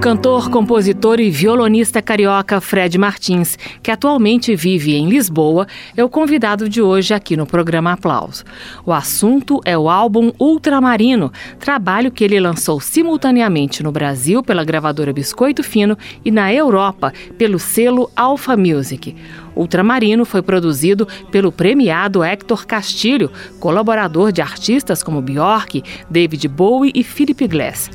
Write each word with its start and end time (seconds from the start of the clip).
Cantor, 0.00 0.48
compositor 0.48 1.20
e 1.20 1.28
violonista 1.28 2.00
carioca 2.00 2.58
Fred 2.58 2.96
Martins, 2.96 3.58
que 3.82 3.90
atualmente 3.90 4.56
vive 4.56 4.94
em 4.94 5.10
Lisboa, 5.10 5.66
é 5.94 6.02
o 6.02 6.08
convidado 6.08 6.70
de 6.70 6.80
hoje 6.80 7.12
aqui 7.12 7.36
no 7.36 7.46
programa 7.46 7.92
Aplauso. 7.92 8.42
O 8.86 8.94
assunto 8.94 9.60
é 9.62 9.76
o 9.76 9.90
álbum 9.90 10.32
Ultramarino, 10.40 11.30
trabalho 11.58 12.10
que 12.10 12.24
ele 12.24 12.40
lançou 12.40 12.80
simultaneamente 12.80 13.82
no 13.82 13.92
Brasil 13.92 14.42
pela 14.42 14.64
gravadora 14.64 15.12
Biscoito 15.12 15.62
Fino 15.62 15.98
e 16.24 16.30
na 16.30 16.50
Europa 16.50 17.12
pelo 17.36 17.58
selo 17.58 18.10
Alpha 18.16 18.56
Music. 18.56 19.14
Ultramarino 19.54 20.24
foi 20.24 20.40
produzido 20.40 21.06
pelo 21.30 21.52
premiado 21.52 22.24
Hector 22.24 22.66
Castilho, 22.66 23.30
colaborador 23.58 24.32
de 24.32 24.40
artistas 24.40 25.02
como 25.02 25.20
Bjork, 25.20 25.82
David 26.08 26.48
Bowie 26.48 26.90
e 26.94 27.04
Philip 27.04 27.46
Glass. 27.46 27.90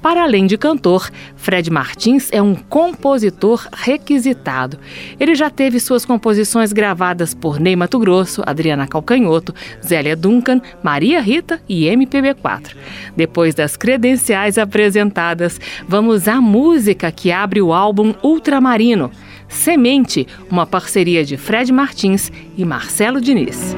Para 0.00 0.22
além 0.22 0.46
de 0.46 0.56
cantor, 0.56 1.10
Fred 1.36 1.70
Martins 1.70 2.28
é 2.32 2.40
um 2.40 2.54
compositor 2.54 3.66
requisitado. 3.72 4.78
Ele 5.18 5.34
já 5.34 5.50
teve 5.50 5.80
suas 5.80 6.04
composições 6.04 6.72
gravadas 6.72 7.34
por 7.34 7.58
Ney 7.58 7.74
Mato 7.74 7.98
Grosso, 7.98 8.42
Adriana 8.46 8.86
Calcanhoto, 8.86 9.54
Zélia 9.84 10.14
Duncan, 10.14 10.60
Maria 10.82 11.20
Rita 11.20 11.60
e 11.68 11.84
MPB4. 11.84 12.76
Depois 13.16 13.54
das 13.54 13.76
credenciais 13.76 14.56
apresentadas, 14.56 15.60
vamos 15.88 16.28
à 16.28 16.40
música 16.40 17.10
que 17.10 17.32
abre 17.32 17.60
o 17.60 17.72
álbum 17.72 18.14
Ultramarino. 18.22 19.10
Semente, 19.48 20.26
uma 20.50 20.66
parceria 20.66 21.24
de 21.24 21.36
Fred 21.36 21.72
Martins 21.72 22.30
e 22.56 22.64
Marcelo 22.64 23.20
Diniz. 23.20 23.74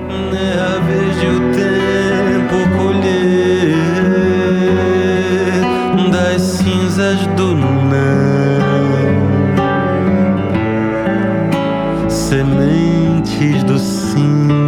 É 1.76 1.79
cinzas 7.00 7.26
do 7.28 7.54
não, 7.54 7.70
sementes 12.10 13.64
do 13.64 13.78
sim. 13.78 14.59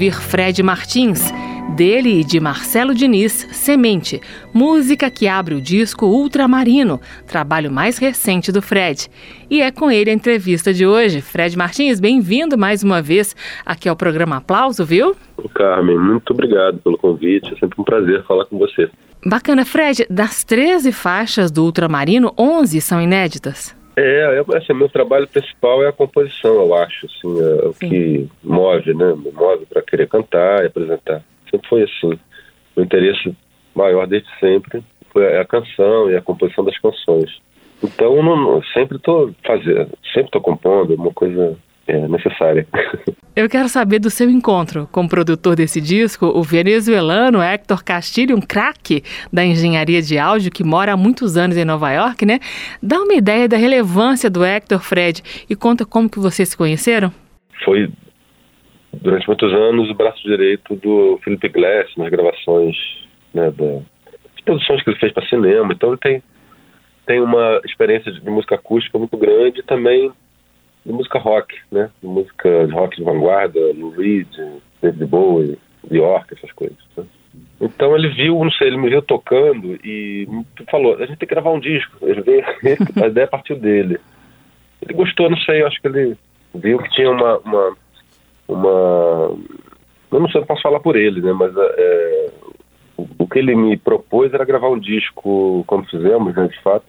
Ouvir 0.00 0.14
Fred 0.14 0.62
Martins, 0.62 1.30
dele 1.76 2.20
e 2.20 2.24
de 2.24 2.40
Marcelo 2.40 2.94
Diniz, 2.94 3.46
Semente, 3.52 4.18
música 4.50 5.10
que 5.10 5.28
abre 5.28 5.54
o 5.54 5.60
disco 5.60 6.06
Ultramarino, 6.06 6.98
trabalho 7.26 7.70
mais 7.70 7.98
recente 7.98 8.50
do 8.50 8.62
Fred. 8.62 9.10
E 9.50 9.60
é 9.60 9.70
com 9.70 9.90
ele 9.90 10.08
a 10.08 10.14
entrevista 10.14 10.72
de 10.72 10.86
hoje. 10.86 11.20
Fred 11.20 11.54
Martins, 11.54 12.00
bem-vindo 12.00 12.56
mais 12.56 12.82
uma 12.82 13.02
vez 13.02 13.36
aqui 13.66 13.90
ao 13.90 13.96
programa 13.96 14.38
Aplauso, 14.38 14.86
viu? 14.86 15.14
Carmen, 15.54 15.98
muito 15.98 16.32
obrigado 16.32 16.78
pelo 16.78 16.96
convite, 16.96 17.52
é 17.52 17.58
sempre 17.58 17.78
um 17.78 17.84
prazer 17.84 18.24
falar 18.24 18.46
com 18.46 18.56
você. 18.56 18.88
Bacana, 19.26 19.66
Fred, 19.66 20.06
das 20.08 20.42
13 20.44 20.92
faixas 20.92 21.50
do 21.50 21.62
Ultramarino, 21.62 22.32
11 22.38 22.80
são 22.80 23.02
inéditas? 23.02 23.78
É, 23.96 24.38
é, 24.38 24.56
assim, 24.56 24.72
meu 24.72 24.88
trabalho 24.88 25.26
principal 25.28 25.82
é 25.82 25.88
a 25.88 25.92
composição, 25.92 26.54
eu 26.54 26.74
acho, 26.74 27.06
assim, 27.06 27.40
é 27.40 27.68
o 27.68 27.74
que 27.74 28.28
move, 28.42 28.94
né? 28.94 29.14
Me 29.14 29.30
move 29.32 29.66
para 29.66 29.82
querer 29.82 30.08
cantar 30.08 30.62
e 30.62 30.66
apresentar. 30.66 31.22
Sempre 31.50 31.68
foi 31.68 31.82
assim. 31.82 32.18
O 32.76 32.80
interesse 32.80 33.36
maior 33.74 34.06
desde 34.06 34.28
sempre 34.38 34.82
foi 35.12 35.36
a 35.36 35.44
canção 35.44 36.10
e 36.10 36.16
a 36.16 36.22
composição 36.22 36.64
das 36.64 36.78
canções. 36.78 37.40
Então, 37.82 38.22
não, 38.22 38.62
sempre 38.74 38.96
estou 38.96 39.34
fazendo, 39.44 39.90
sempre 40.12 40.26
estou 40.26 40.40
compondo, 40.40 40.94
uma 40.94 41.12
coisa 41.12 41.56
é, 41.90 42.08
necessária. 42.08 42.66
Eu 43.34 43.48
quero 43.48 43.68
saber 43.68 43.98
do 43.98 44.10
seu 44.10 44.30
encontro 44.30 44.88
com 44.92 45.02
o 45.02 45.08
produtor 45.08 45.56
desse 45.56 45.80
disco, 45.80 46.26
o 46.26 46.42
venezuelano 46.42 47.42
Hector 47.42 47.84
Castilho, 47.84 48.36
um 48.36 48.40
craque 48.40 49.02
da 49.32 49.44
engenharia 49.44 50.00
de 50.00 50.18
áudio 50.18 50.50
que 50.50 50.62
mora 50.62 50.92
há 50.92 50.96
muitos 50.96 51.36
anos 51.36 51.56
em 51.56 51.64
Nova 51.64 51.90
York, 51.92 52.24
né? 52.24 52.38
Dá 52.82 53.00
uma 53.00 53.14
ideia 53.14 53.48
da 53.48 53.56
relevância 53.56 54.30
do 54.30 54.44
Hector, 54.44 54.80
Fred, 54.80 55.22
e 55.48 55.56
conta 55.56 55.84
como 55.84 56.08
que 56.08 56.18
vocês 56.18 56.50
se 56.50 56.56
conheceram. 56.56 57.12
Foi 57.64 57.90
durante 58.92 59.26
muitos 59.26 59.52
anos 59.52 59.90
o 59.90 59.94
braço 59.94 60.22
direito 60.22 60.74
do 60.76 61.18
Felipe 61.24 61.48
Glass 61.48 61.88
nas 61.96 62.10
gravações, 62.10 62.76
né, 63.32 63.50
das 63.50 64.44
produções 64.44 64.82
que 64.82 64.90
ele 64.90 64.98
fez 64.98 65.12
para 65.12 65.26
cinema. 65.26 65.72
Então 65.72 65.90
ele 65.90 65.98
tem 65.98 66.22
tem 67.06 67.20
uma 67.20 67.60
experiência 67.64 68.12
de 68.12 68.30
música 68.30 68.54
acústica 68.54 68.96
muito 68.96 69.16
grande 69.16 69.60
e 69.60 69.62
também 69.64 70.12
de 70.84 70.92
música 70.92 71.18
rock, 71.18 71.56
né? 71.70 71.90
De 72.00 72.08
música 72.08 72.66
de 72.66 72.72
rock 72.72 72.96
de 72.96 73.04
vanguarda, 73.04 73.60
Lou 73.74 73.90
Reed, 73.90 74.28
David 74.80 75.06
Bowie, 75.06 75.58
York, 75.90 76.34
essas 76.34 76.52
coisas. 76.52 76.78
Né? 76.96 77.04
Então 77.60 77.94
ele 77.94 78.08
viu, 78.08 78.42
não 78.42 78.50
sei, 78.50 78.68
ele 78.68 78.78
me 78.78 78.88
viu 78.88 79.02
tocando 79.02 79.78
e 79.84 80.26
falou, 80.70 80.94
a 80.94 81.06
gente 81.06 81.18
tem 81.18 81.28
que 81.28 81.34
gravar 81.34 81.50
um 81.50 81.60
disco. 81.60 81.96
Ele 82.02 82.22
veio, 82.22 82.44
a 83.02 83.06
ideia 83.06 83.26
partiu 83.26 83.56
dele. 83.56 83.98
Ele 84.82 84.94
gostou, 84.94 85.28
não 85.28 85.36
sei, 85.38 85.62
eu 85.62 85.66
acho 85.66 85.80
que 85.80 85.88
ele 85.88 86.16
viu 86.54 86.78
que 86.78 86.90
tinha 86.90 87.10
uma, 87.10 87.38
uma, 87.38 87.76
uma 88.48 89.38
eu 90.10 90.20
não 90.20 90.28
sei, 90.28 90.40
não 90.40 90.46
posso 90.46 90.62
falar 90.62 90.80
por 90.80 90.96
ele, 90.96 91.20
né? 91.20 91.32
Mas 91.32 91.52
é, 91.56 92.30
o, 92.96 93.06
o 93.18 93.28
que 93.28 93.38
ele 93.38 93.54
me 93.54 93.76
propôs 93.76 94.32
era 94.32 94.44
gravar 94.44 94.68
um 94.68 94.78
disco, 94.78 95.62
como 95.66 95.84
fizemos, 95.84 96.34
né, 96.34 96.48
de 96.48 96.60
fato, 96.62 96.84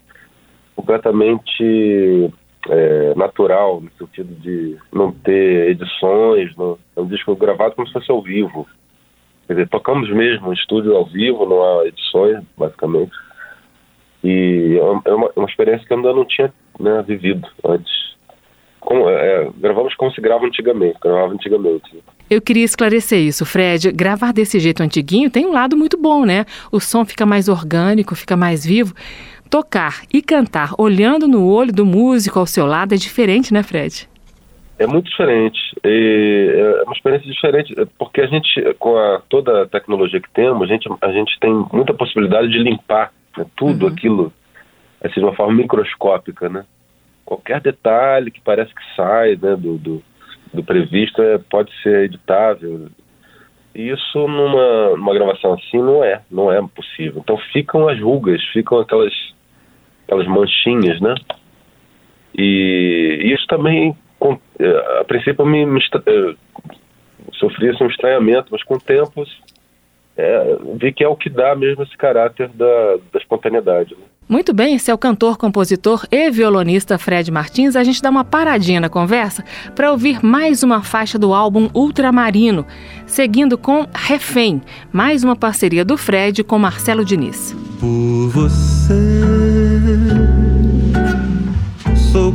completamente 0.75 2.31
é, 2.69 3.13
natural, 3.15 3.81
no 3.81 3.91
sentido 3.97 4.33
de 4.35 4.77
não 4.91 5.11
ter 5.11 5.69
edições. 5.69 6.55
Não, 6.55 6.77
é 6.95 7.01
um 7.01 7.07
disco 7.07 7.35
gravado 7.35 7.75
como 7.75 7.87
se 7.87 7.93
fosse 7.93 8.11
ao 8.11 8.21
vivo. 8.21 8.67
Quer 9.47 9.53
dizer, 9.53 9.69
tocamos 9.69 10.09
mesmo 10.11 10.47
no 10.47 10.53
estúdio 10.53 10.95
ao 10.95 11.05
vivo, 11.05 11.45
não 11.45 11.63
há 11.63 11.87
edições, 11.87 12.43
basicamente. 12.57 13.11
E 14.23 14.77
é, 14.79 15.09
é 15.09 15.13
uma, 15.13 15.31
é 15.35 15.39
uma 15.39 15.49
experiência 15.49 15.85
que 15.85 15.93
eu 15.93 15.97
ainda 15.97 16.13
não 16.13 16.25
tinha 16.25 16.53
né, 16.79 17.03
vivido 17.07 17.47
antes. 17.65 18.11
Como, 18.79 19.07
é, 19.09 19.49
gravamos 19.57 19.93
como 19.95 20.11
se 20.11 20.19
grava 20.19 20.45
antigamente, 20.45 20.97
gravava 21.01 21.33
antigamente. 21.33 22.03
Eu 22.29 22.41
queria 22.41 22.63
esclarecer 22.63 23.19
isso, 23.19 23.45
Fred. 23.45 23.91
Gravar 23.91 24.33
desse 24.33 24.59
jeito 24.59 24.81
antiguinho 24.81 25.29
tem 25.29 25.45
um 25.45 25.51
lado 25.51 25.77
muito 25.77 25.97
bom, 25.97 26.25
né? 26.25 26.45
O 26.71 26.79
som 26.79 27.05
fica 27.05 27.25
mais 27.25 27.47
orgânico, 27.47 28.15
fica 28.15 28.35
mais 28.35 28.65
vivo. 28.65 28.93
Tocar 29.51 30.03
e 30.13 30.21
cantar 30.21 30.71
olhando 30.77 31.27
no 31.27 31.45
olho 31.45 31.73
do 31.73 31.85
músico 31.85 32.39
ao 32.39 32.47
seu 32.47 32.65
lado 32.65 32.93
é 32.93 32.97
diferente, 32.97 33.53
né, 33.53 33.61
Fred? 33.61 34.07
É 34.79 34.87
muito 34.87 35.09
diferente. 35.09 35.59
E 35.83 36.55
é 36.57 36.83
uma 36.83 36.93
experiência 36.93 37.29
diferente, 37.29 37.75
porque 37.99 38.21
a 38.21 38.27
gente, 38.27 38.49
com 38.79 38.97
a, 38.97 39.21
toda 39.27 39.63
a 39.63 39.67
tecnologia 39.67 40.21
que 40.21 40.31
temos, 40.31 40.63
a 40.63 40.73
gente, 40.73 40.87
a 41.01 41.11
gente 41.11 41.37
tem 41.41 41.53
muita 41.73 41.93
possibilidade 41.93 42.47
de 42.47 42.59
limpar 42.59 43.11
né, 43.37 43.45
tudo 43.57 43.87
uhum. 43.87 43.91
aquilo 43.91 44.33
assim, 45.03 45.19
de 45.19 45.25
uma 45.25 45.35
forma 45.35 45.53
microscópica, 45.53 46.47
né? 46.47 46.65
Qualquer 47.25 47.59
detalhe 47.59 48.31
que 48.31 48.39
parece 48.39 48.73
que 48.73 48.95
sai 48.95 49.31
né, 49.31 49.57
do, 49.57 49.77
do, 49.77 50.01
do 50.53 50.63
previsto 50.63 51.21
é, 51.21 51.37
pode 51.37 51.73
ser 51.83 52.05
editável. 52.05 52.87
E 53.75 53.89
isso 53.89 54.17
numa, 54.17 54.91
numa 54.91 55.13
gravação 55.13 55.55
assim 55.55 55.77
não 55.77 56.01
é, 56.01 56.21
não 56.31 56.49
é 56.49 56.65
possível. 56.73 57.21
Então 57.21 57.37
ficam 57.51 57.89
as 57.89 57.99
rugas, 57.99 58.41
ficam 58.53 58.79
aquelas 58.79 59.13
aquelas 60.11 60.27
manchinhas, 60.27 60.99
né? 60.99 61.15
E 62.37 63.33
isso 63.33 63.47
também, 63.47 63.95
é, 64.59 64.99
a 64.99 65.05
princípio, 65.05 65.45
me, 65.45 65.65
me 65.65 65.79
é, 65.79 66.33
sofria 67.33 67.71
assim, 67.71 67.85
um 67.85 67.87
estranhamento, 67.87 68.47
mas 68.51 68.61
com 68.63 68.75
o 68.75 68.79
tempo 68.79 69.23
é, 70.17 70.57
vi 70.75 70.91
que 70.91 71.03
é 71.03 71.07
o 71.07 71.15
que 71.15 71.29
dá 71.29 71.55
mesmo 71.55 71.83
esse 71.83 71.95
caráter 71.95 72.49
da, 72.49 72.97
da 73.11 73.19
espontaneidade. 73.19 73.95
Né? 73.95 74.03
Muito 74.27 74.53
bem, 74.53 74.75
esse 74.75 74.91
é 74.91 74.93
o 74.93 74.97
cantor, 74.97 75.37
compositor 75.37 76.05
e 76.11 76.29
violonista 76.29 76.97
Fred 76.97 77.31
Martins. 77.31 77.75
A 77.75 77.83
gente 77.83 78.01
dá 78.01 78.09
uma 78.09 78.23
paradinha 78.23 78.79
na 78.79 78.89
conversa 78.89 79.43
para 79.75 79.91
ouvir 79.91 80.23
mais 80.23 80.63
uma 80.63 80.83
faixa 80.83 81.17
do 81.17 81.33
álbum 81.33 81.69
Ultramarino, 81.73 82.65
seguindo 83.05 83.57
com 83.57 83.87
Refém, 83.93 84.61
mais 84.91 85.23
uma 85.23 85.35
parceria 85.35 85.83
do 85.83 85.97
Fred 85.97 86.43
com 86.43 86.57
Marcelo 86.59 87.03
Diniz. 87.03 87.53
Por 87.79 88.29
você 88.29 89.60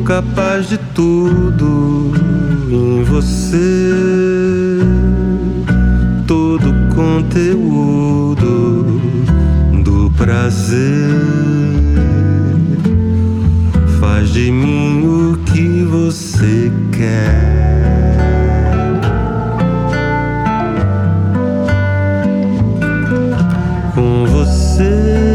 capaz 0.05 0.69
de 0.69 0.79
tudo 0.95 2.13
em 2.71 3.03
você. 3.05 3.93
Todo 6.27 6.75
conteúdo 6.95 9.01
do 9.85 10.11
prazer 10.17 11.11
faz 14.01 14.31
de 14.31 14.51
mim 14.51 15.07
o 15.07 15.39
que 15.45 15.85
você 15.85 16.73
quer. 16.93 17.57
Com 23.95 24.27
você. 24.27 25.26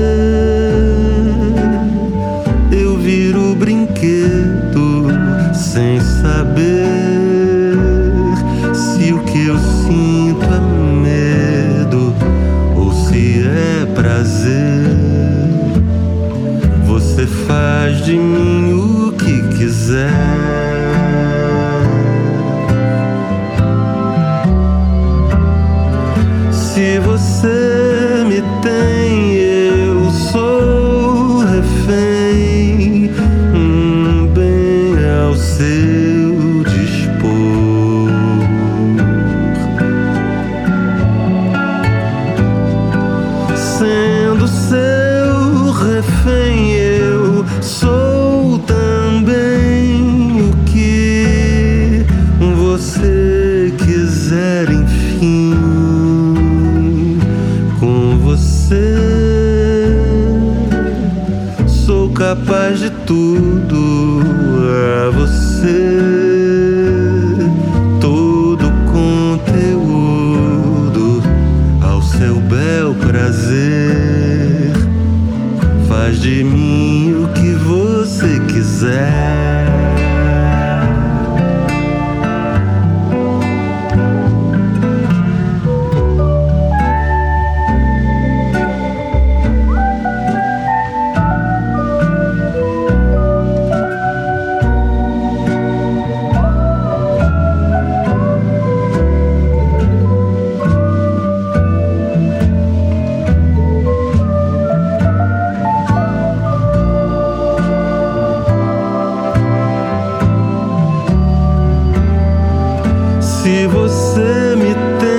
Se 113.42 113.66
você 113.66 114.56
me 114.56 114.76
tem 115.00 115.11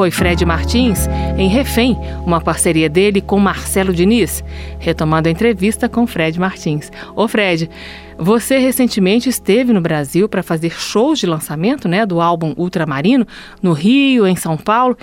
foi 0.00 0.10
Fred 0.10 0.46
Martins 0.46 1.06
em 1.36 1.46
Refém, 1.46 1.94
uma 2.24 2.40
parceria 2.40 2.88
dele 2.88 3.20
com 3.20 3.38
Marcelo 3.38 3.92
Diniz. 3.92 4.42
Retomando 4.78 5.28
a 5.28 5.30
entrevista 5.30 5.90
com 5.90 6.06
Fred 6.06 6.40
Martins. 6.40 6.90
Ô 7.14 7.28
Fred, 7.28 7.68
você 8.16 8.56
recentemente 8.56 9.28
esteve 9.28 9.74
no 9.74 9.80
Brasil 9.82 10.26
para 10.26 10.42
fazer 10.42 10.70
shows 10.70 11.18
de 11.18 11.26
lançamento 11.26 11.86
né, 11.86 12.06
do 12.06 12.18
álbum 12.18 12.54
Ultramarino, 12.56 13.26
no 13.62 13.74
Rio, 13.74 14.26
em 14.26 14.36
São 14.36 14.56
Paulo. 14.56 14.96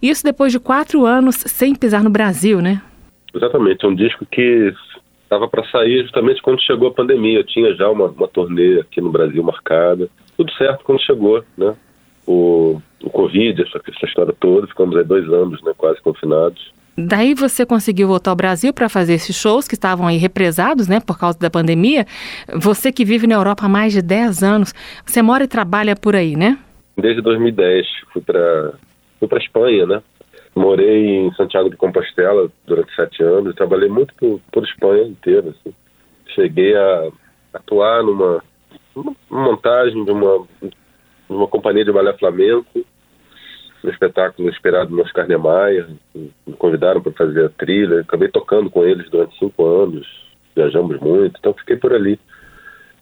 Isso 0.00 0.22
depois 0.22 0.52
de 0.52 0.60
quatro 0.60 1.04
anos 1.04 1.34
sem 1.34 1.74
pisar 1.74 2.04
no 2.04 2.10
Brasil, 2.10 2.62
né? 2.62 2.80
Exatamente, 3.34 3.84
é 3.84 3.88
um 3.88 3.94
disco 3.96 4.24
que 4.24 4.72
estava 5.24 5.48
para 5.48 5.64
sair 5.64 6.02
justamente 6.02 6.40
quando 6.40 6.62
chegou 6.62 6.86
a 6.86 6.94
pandemia. 6.94 7.40
Eu 7.40 7.44
tinha 7.44 7.74
já 7.74 7.90
uma, 7.90 8.06
uma 8.06 8.28
turnê 8.28 8.78
aqui 8.78 9.00
no 9.00 9.10
Brasil 9.10 9.42
marcada. 9.42 10.08
Tudo 10.36 10.52
certo 10.52 10.84
quando 10.84 11.02
chegou, 11.02 11.42
né? 11.58 11.74
O, 12.26 12.80
o 13.02 13.10
Covid, 13.10 13.62
essa, 13.62 13.80
essa 13.86 14.06
história 14.06 14.34
toda, 14.38 14.66
ficamos 14.66 14.96
aí 14.96 15.04
dois 15.04 15.28
anos, 15.28 15.62
né, 15.62 15.72
quase 15.76 16.00
confinados. 16.00 16.72
Daí 16.96 17.34
você 17.34 17.66
conseguiu 17.66 18.06
voltar 18.06 18.30
ao 18.30 18.36
Brasil 18.36 18.72
para 18.72 18.88
fazer 18.88 19.14
esses 19.14 19.34
shows 19.34 19.66
que 19.66 19.74
estavam 19.74 20.06
aí 20.06 20.16
represados, 20.16 20.86
né, 20.86 21.00
por 21.00 21.18
causa 21.18 21.38
da 21.38 21.50
pandemia. 21.50 22.06
Você 22.54 22.92
que 22.92 23.04
vive 23.04 23.26
na 23.26 23.34
Europa 23.34 23.66
há 23.66 23.68
mais 23.68 23.92
de 23.92 24.00
10 24.00 24.42
anos, 24.42 24.72
você 25.04 25.20
mora 25.20 25.44
e 25.44 25.48
trabalha 25.48 25.96
por 25.96 26.14
aí, 26.14 26.36
né? 26.36 26.56
Desde 26.96 27.20
2010 27.20 27.86
fui 28.12 28.22
para 28.22 28.74
fui 29.18 29.26
para 29.26 29.38
Espanha, 29.38 29.86
né? 29.86 30.02
Morei 30.54 31.26
em 31.26 31.34
Santiago 31.34 31.68
de 31.68 31.76
Compostela 31.76 32.48
durante 32.64 32.94
sete 32.94 33.24
anos 33.24 33.56
trabalhei 33.56 33.88
muito 33.88 34.14
por, 34.14 34.40
por 34.52 34.62
Espanha 34.62 35.02
inteira. 35.02 35.48
Assim. 35.50 35.74
Cheguei 36.32 36.76
a 36.76 37.08
atuar 37.54 38.04
numa, 38.04 38.42
numa 38.94 39.16
montagem 39.30 40.04
de 40.04 40.12
uma, 40.12 40.46
uma 41.28 41.46
companhia 41.46 41.84
de 41.84 41.92
balé 41.92 42.12
flamenco, 42.14 42.84
um 43.84 43.90
espetáculo 43.90 44.48
inspirado 44.48 44.94
no 44.94 45.02
Oscar 45.02 45.28
Niemeyer. 45.28 45.88
Me 46.14 46.52
convidaram 46.58 47.02
para 47.02 47.12
fazer 47.12 47.46
a 47.46 47.48
trilha. 47.50 48.00
Acabei 48.00 48.28
tocando 48.28 48.70
com 48.70 48.84
eles 48.84 49.08
durante 49.10 49.38
cinco 49.38 49.66
anos. 49.66 50.06
Viajamos 50.56 50.98
muito, 51.00 51.36
então 51.38 51.52
fiquei 51.54 51.76
por 51.76 51.92
ali. 51.92 52.18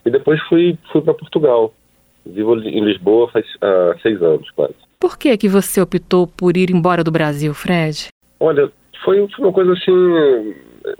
E 0.05 0.09
depois 0.09 0.41
fui, 0.43 0.77
fui 0.91 1.01
para 1.01 1.13
Portugal. 1.13 1.73
Vivo 2.25 2.55
em 2.57 2.83
Lisboa 2.83 3.29
faz 3.29 3.45
uh, 3.55 3.99
seis 4.01 4.21
anos 4.21 4.49
quase. 4.51 4.75
Por 4.99 5.17
que 5.17 5.37
que 5.37 5.49
você 5.49 5.81
optou 5.81 6.27
por 6.27 6.55
ir 6.57 6.69
embora 6.69 7.03
do 7.03 7.11
Brasil, 7.11 7.53
Fred? 7.53 8.07
Olha, 8.39 8.71
foi, 9.03 9.27
foi 9.29 9.45
uma 9.45 9.53
coisa 9.53 9.73
assim 9.73 10.55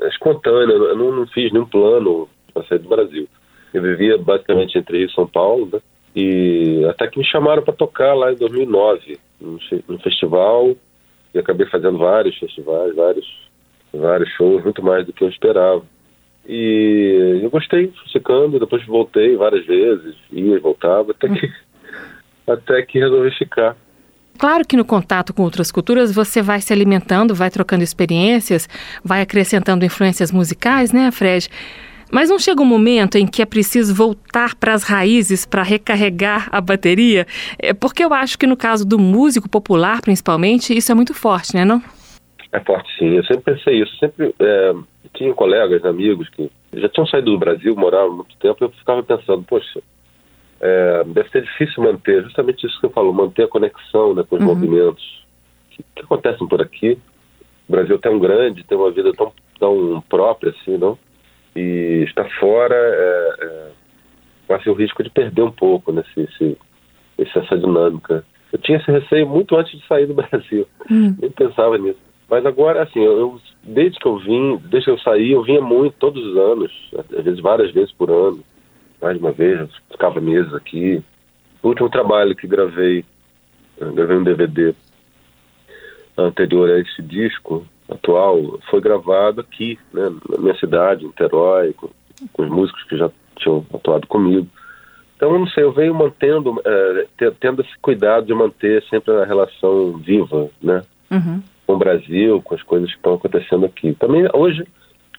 espontânea. 0.09 0.73
Eu 0.73 0.95
não, 0.97 1.11
não 1.11 1.27
fiz 1.27 1.51
nenhum 1.51 1.65
plano 1.65 2.29
para 2.53 2.63
sair 2.65 2.79
do 2.79 2.89
Brasil. 2.89 3.27
Eu 3.73 3.81
vivia 3.81 4.17
basicamente 4.17 4.77
entre 4.77 4.99
Rio 4.99 5.07
e 5.07 5.13
São 5.13 5.27
Paulo, 5.27 5.69
né? 5.71 5.79
E 6.15 6.85
até 6.89 7.07
que 7.07 7.17
me 7.17 7.25
chamaram 7.25 7.63
para 7.63 7.73
tocar 7.73 8.13
lá 8.13 8.31
em 8.31 8.35
2009, 8.35 9.19
num, 9.41 9.99
festival, 9.99 10.75
e 11.33 11.39
acabei 11.39 11.65
fazendo 11.67 11.97
vários 11.97 12.37
festivais, 12.37 12.95
vários, 12.95 13.25
vários 13.93 14.29
shows, 14.31 14.63
muito 14.63 14.83
mais 14.83 15.05
do 15.05 15.13
que 15.13 15.23
eu 15.23 15.29
esperava. 15.29 15.83
E 16.47 17.39
eu 17.41 17.49
gostei, 17.49 17.91
ficando, 18.11 18.59
depois 18.59 18.85
voltei 18.85 19.35
várias 19.35 19.65
vezes, 19.65 20.15
ia 20.31 20.55
e 20.55 20.59
voltava, 20.59 21.11
até 21.11 21.27
que, 21.29 21.51
até 22.47 22.81
que 22.83 22.99
resolvi 22.99 23.31
ficar. 23.31 23.75
Claro 24.37 24.67
que 24.67 24.75
no 24.75 24.83
contato 24.83 25.33
com 25.33 25.43
outras 25.43 25.71
culturas 25.71 26.13
você 26.13 26.41
vai 26.41 26.59
se 26.59 26.73
alimentando, 26.73 27.33
vai 27.33 27.49
trocando 27.49 27.83
experiências, 27.83 28.67
vai 29.03 29.21
acrescentando 29.21 29.85
influências 29.85 30.31
musicais, 30.31 30.91
né, 30.91 31.11
Fred? 31.11 31.49
Mas 32.13 32.29
não 32.29 32.37
chega 32.37 32.61
um 32.61 32.65
momento 32.65 33.17
em 33.17 33.25
que 33.25 33.41
é 33.41 33.45
preciso 33.45 33.95
voltar 33.95 34.53
para 34.53 34.75
as 34.75 34.83
raízes 34.83 35.47
para 35.47 35.63
recarregar 35.63 36.47
a 36.51 36.61
bateria? 36.61 37.25
É 37.57 37.73
porque 37.73 38.05
eu 38.05 38.13
acho 38.13 38.37
que 38.37 38.45
no 38.45 38.55
caso 38.55 38.87
do 38.87 38.99
músico 38.99 39.49
popular, 39.49 39.99
principalmente, 39.99 40.77
isso 40.77 40.91
é 40.91 40.95
muito 40.95 41.11
forte, 41.11 41.55
né, 41.55 41.65
não? 41.65 41.81
É 42.51 42.59
forte, 42.59 42.87
sim. 42.99 43.17
Eu 43.17 43.23
sempre 43.25 43.55
pensei 43.55 43.81
isso. 43.81 43.97
Sempre 43.97 44.31
é, 44.39 44.75
tinha 45.15 45.33
colegas, 45.33 45.83
amigos 45.83 46.29
que 46.29 46.51
já 46.75 46.87
tinham 46.87 47.07
saído 47.07 47.31
do 47.31 47.39
Brasil, 47.39 47.75
moravam 47.75 48.17
muito 48.17 48.37
tempo, 48.37 48.57
e 48.61 48.65
eu 48.65 48.69
ficava 48.69 49.01
pensando, 49.01 49.41
poxa, 49.41 49.81
é, 50.61 51.03
deve 51.07 51.29
ser 51.29 51.41
difícil 51.41 51.81
manter, 51.81 52.21
justamente 52.21 52.67
isso 52.67 52.79
que 52.79 52.85
eu 52.85 52.91
falo, 52.91 53.11
manter 53.11 53.45
a 53.45 53.47
conexão 53.47 54.13
né, 54.13 54.23
com 54.29 54.35
os 54.35 54.41
uhum. 54.41 54.49
movimentos 54.49 55.25
que, 55.71 55.83
que, 55.95 56.03
acontecem 56.03 56.47
por 56.47 56.61
aqui. 56.61 56.95
O 57.67 57.71
Brasil 57.71 57.95
é 57.95 57.99
tão 57.99 58.19
grande, 58.19 58.63
tem 58.63 58.77
uma 58.77 58.91
vida 58.91 59.11
tão, 59.13 59.33
tão 59.59 60.03
própria 60.07 60.51
assim, 60.51 60.77
não? 60.77 60.95
E 61.55 62.03
estar 62.07 62.27
fora 62.39 62.75
é, 62.75 63.35
é, 63.41 63.67
corre 64.47 64.69
o 64.71 64.73
risco 64.73 65.03
de 65.03 65.09
perder 65.09 65.43
um 65.43 65.51
pouco 65.51 65.91
nesse, 65.91 66.21
esse, 66.21 66.57
essa 67.17 67.57
dinâmica. 67.57 68.25
Eu 68.51 68.59
tinha 68.59 68.77
esse 68.77 68.91
receio 68.91 69.27
muito 69.27 69.55
antes 69.55 69.79
de 69.79 69.85
sair 69.87 70.07
do 70.07 70.13
Brasil, 70.15 70.67
uhum. 70.89 71.15
nem 71.19 71.31
pensava 71.31 71.77
nisso. 71.77 71.99
Mas 72.29 72.45
agora, 72.45 72.83
assim, 72.83 72.99
eu, 72.99 73.39
desde 73.63 73.99
que 73.99 74.07
eu 74.07 74.17
vim, 74.17 74.57
desde 74.65 74.85
que 74.85 74.91
eu 74.91 74.99
saí, 74.99 75.31
eu 75.31 75.43
vinha 75.43 75.61
muito, 75.61 75.95
todos 75.99 76.23
os 76.25 76.37
anos, 76.37 76.71
às 77.15 77.23
vezes 77.23 77.39
várias 77.39 77.71
vezes 77.71 77.91
por 77.91 78.09
ano 78.09 78.43
mais 79.03 79.19
uma 79.19 79.33
vez, 79.33 79.69
ficava 79.91 80.21
meses 80.21 80.53
aqui. 80.53 81.03
O 81.61 81.67
último 81.67 81.89
trabalho 81.89 82.33
que 82.35 82.47
gravei, 82.47 83.03
gravei 83.77 84.17
um 84.17 84.23
DVD 84.23 84.73
anterior 86.17 86.69
a 86.69 86.79
esse 86.79 87.01
disco 87.01 87.65
atual, 87.93 88.59
foi 88.69 88.81
gravado 88.81 89.41
aqui, 89.41 89.77
né, 89.93 90.11
na 90.29 90.37
minha 90.37 90.55
cidade, 90.55 91.05
em 91.05 91.11
Terói, 91.11 91.73
com, 91.73 91.89
com 92.31 92.43
os 92.43 92.49
músicos 92.49 92.83
que 92.83 92.97
já 92.97 93.09
tinham 93.37 93.65
atuado 93.73 94.07
comigo. 94.07 94.47
Então, 95.15 95.31
eu 95.31 95.39
não 95.39 95.47
sei, 95.47 95.63
eu 95.63 95.71
venho 95.71 95.93
mantendo, 95.93 96.61
é, 96.65 97.31
tendo 97.39 97.61
esse 97.61 97.77
cuidado 97.81 98.25
de 98.25 98.33
manter 98.33 98.83
sempre 98.89 99.13
a 99.13 99.25
relação 99.25 99.97
viva, 99.97 100.49
né? 100.61 100.81
Uhum. 101.09 101.41
Com 101.65 101.73
o 101.73 101.77
Brasil, 101.77 102.41
com 102.41 102.55
as 102.55 102.63
coisas 102.63 102.89
que 102.89 102.97
estão 102.97 103.13
acontecendo 103.13 103.65
aqui. 103.65 103.93
Também, 103.93 104.27
hoje, 104.33 104.67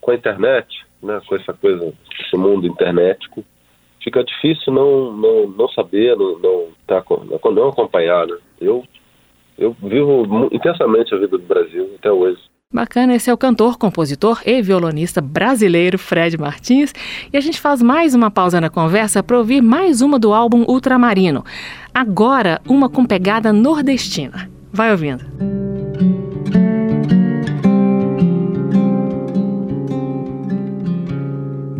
com 0.00 0.10
a 0.10 0.14
internet, 0.14 0.84
né, 1.02 1.20
com 1.26 1.36
essa 1.36 1.54
coisa, 1.54 1.92
esse 2.20 2.36
mundo 2.36 2.66
internetico, 2.66 3.42
fica 4.02 4.22
difícil 4.22 4.72
não, 4.72 5.12
não, 5.12 5.46
não 5.48 5.68
saber, 5.68 6.14
não, 6.16 6.38
não, 6.38 6.68
tá, 6.86 7.02
não 7.50 7.68
acompanhar. 7.68 8.26
Né? 8.26 8.36
Eu, 8.60 8.84
eu 9.56 9.74
vivo 9.82 10.48
intensamente 10.52 11.14
a 11.14 11.18
vida 11.18 11.38
do 11.38 11.46
Brasil 11.46 11.92
até 11.98 12.12
hoje. 12.12 12.40
Bacana, 12.72 13.14
esse 13.14 13.30
é 13.30 13.32
o 13.32 13.38
cantor, 13.38 13.78
compositor 13.78 14.42
e 14.44 14.60
violonista 14.60 15.20
brasileiro 15.20 15.96
Fred 15.96 16.36
Martins. 16.36 16.92
E 17.32 17.36
a 17.36 17.40
gente 17.40 17.60
faz 17.60 17.80
mais 17.80 18.14
uma 18.14 18.30
pausa 18.30 18.60
na 18.60 18.68
conversa 18.68 19.22
para 19.22 19.38
ouvir 19.38 19.60
mais 19.60 20.00
uma 20.00 20.18
do 20.18 20.34
álbum 20.34 20.64
Ultramarino. 20.66 21.44
Agora, 21.94 22.60
uma 22.66 22.88
com 22.88 23.04
pegada 23.04 23.52
nordestina. 23.52 24.50
Vai 24.72 24.90
ouvindo. 24.90 25.24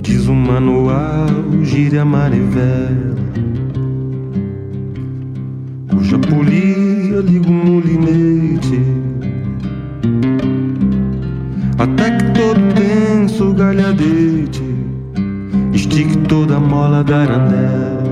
Diz 0.00 0.29
o 0.29 0.35
manual, 0.35 1.26
gire 1.62 1.99
a 1.99 2.05
marivela 2.05 3.17
Cuja 5.91 6.19
polia 6.19 7.21
liga 7.21 7.49
o 7.49 7.53
mulinete 7.53 8.81
Até 8.81 9.03
todo 12.44 12.60
tenso 12.74 13.54
galhadete 13.54 14.62
Estique 15.72 16.18
toda 16.28 16.56
a 16.56 16.60
mola 16.60 17.02
da 17.02 17.22
arandela 17.22 18.04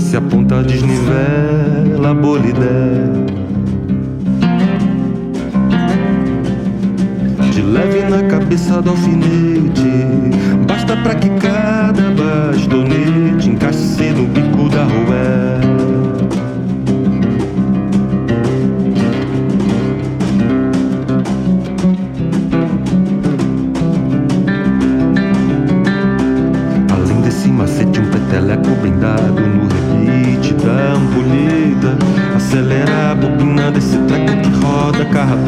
Se 0.00 0.16
a 0.16 0.20
ponta 0.20 0.62
desnivela 0.62 2.10
a 2.10 2.14
bolidela 2.14 3.28
leve 7.60 8.02
na 8.08 8.22
cabeça 8.30 8.80
do 8.80 8.90
alfinete. 8.90 10.06
Basta 10.66 10.96
pra 10.96 11.14
que 11.16 11.28
cada 11.28 12.10
bastonete 12.12 13.50
encaixe 13.50 14.10
no 14.12 14.26
bico 14.26 14.70
da 14.70 14.84
rua. 14.84 15.87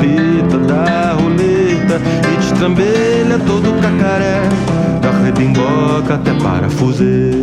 Roda 0.00 0.40
a 0.50 0.50
carrapeta 0.50 0.58
da 0.58 1.12
roleta 1.12 2.00
e 2.32 2.36
destrambelha 2.38 3.38
todo 3.46 3.70
o 3.70 3.80
cacaré, 3.80 4.40
da 5.00 5.10
redimboca 5.24 6.14
até 6.14 6.32
parafusê. 6.34 7.39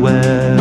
Bico 0.00 0.59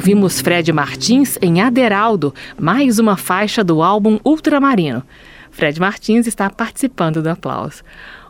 Ouvimos 0.00 0.40
Fred 0.40 0.72
Martins 0.72 1.38
em 1.42 1.60
Aderaldo, 1.60 2.32
mais 2.58 2.98
uma 2.98 3.18
faixa 3.18 3.62
do 3.62 3.82
álbum 3.82 4.18
Ultramarino. 4.24 5.02
Fred 5.50 5.78
Martins 5.78 6.26
está 6.26 6.48
participando 6.48 7.22
do 7.22 7.28
aplauso. 7.28 7.82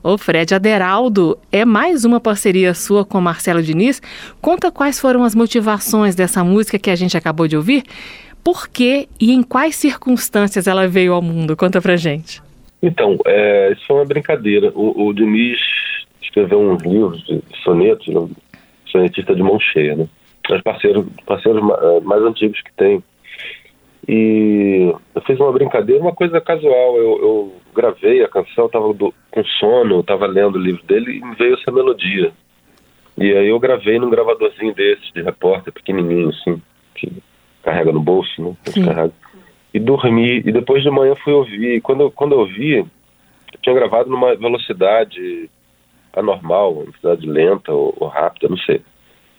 O 0.02 0.18
Fred 0.18 0.52
Aderaldo 0.52 1.38
é 1.52 1.64
mais 1.64 2.04
uma 2.04 2.18
parceria 2.18 2.74
sua 2.74 3.04
com 3.04 3.20
Marcelo 3.20 3.62
Diniz. 3.62 4.02
Conta 4.40 4.72
quais 4.72 4.98
foram 4.98 5.22
as 5.22 5.32
motivações 5.32 6.16
dessa 6.16 6.42
música 6.42 6.76
que 6.76 6.90
a 6.90 6.96
gente 6.96 7.16
acabou 7.16 7.46
de 7.46 7.56
ouvir. 7.56 7.84
Por 8.42 8.66
que 8.66 9.08
e 9.20 9.30
em 9.32 9.40
quais 9.40 9.76
circunstâncias 9.76 10.66
ela 10.66 10.88
veio 10.88 11.12
ao 11.12 11.22
mundo? 11.22 11.56
Conta 11.56 11.80
pra 11.80 11.94
gente. 11.94 12.42
Então, 12.82 13.16
é, 13.24 13.74
isso 13.74 13.84
é 13.90 13.94
uma 13.94 14.04
brincadeira. 14.04 14.72
O, 14.74 15.06
o 15.06 15.12
Diniz 15.14 15.60
escreveu 16.20 16.62
uns 16.62 16.82
livros 16.82 17.22
de 17.22 17.40
sonetos, 17.62 18.08
né? 18.08 18.28
sonetista 18.90 19.36
de 19.36 19.42
mão 19.44 19.60
cheia, 19.60 19.94
né? 19.94 20.08
Os 20.48 20.62
parceiros, 20.62 21.06
parceiros 21.26 21.62
eh, 21.62 22.00
mais 22.00 22.22
antigos 22.22 22.60
que 22.62 22.72
tem. 22.72 23.02
E 24.08 24.92
eu 25.14 25.20
fiz 25.22 25.38
uma 25.38 25.52
brincadeira, 25.52 26.02
uma 26.02 26.14
coisa 26.14 26.40
casual. 26.40 26.96
Eu, 26.96 27.22
eu 27.22 27.52
gravei 27.74 28.24
a 28.24 28.28
canção, 28.28 28.66
estava 28.66 28.92
com 28.92 29.44
sono, 29.58 30.00
estava 30.00 30.26
lendo 30.26 30.56
o 30.56 30.62
livro 30.62 30.82
dele 30.84 31.18
e 31.18 31.34
veio 31.36 31.54
essa 31.54 31.70
melodia. 31.70 32.32
E 33.16 33.32
aí 33.32 33.48
eu 33.48 33.58
gravei 33.58 33.98
num 33.98 34.10
gravadorzinho 34.10 34.74
desses, 34.74 35.12
de 35.12 35.22
repórter, 35.22 35.72
pequenininho, 35.72 36.30
assim, 36.30 36.60
que 36.94 37.12
carrega 37.62 37.92
no 37.92 38.00
bolso, 38.00 38.42
né? 38.42 38.56
Carrega. 38.84 39.12
E 39.72 39.78
dormi. 39.78 40.38
E 40.38 40.50
depois 40.52 40.82
de 40.82 40.90
manhã 40.90 41.14
fui 41.16 41.32
ouvir. 41.32 41.76
E 41.76 41.80
quando, 41.80 42.10
quando 42.10 42.32
eu 42.32 42.40
ouvi, 42.40 42.78
eu 42.78 42.88
tinha 43.62 43.74
gravado 43.74 44.08
numa 44.08 44.34
velocidade 44.34 45.50
anormal, 46.16 46.72
uma 46.72 46.84
velocidade 46.84 47.26
lenta 47.26 47.72
ou, 47.72 47.94
ou 48.00 48.08
rápida, 48.08 48.48
não 48.48 48.58
sei. 48.58 48.82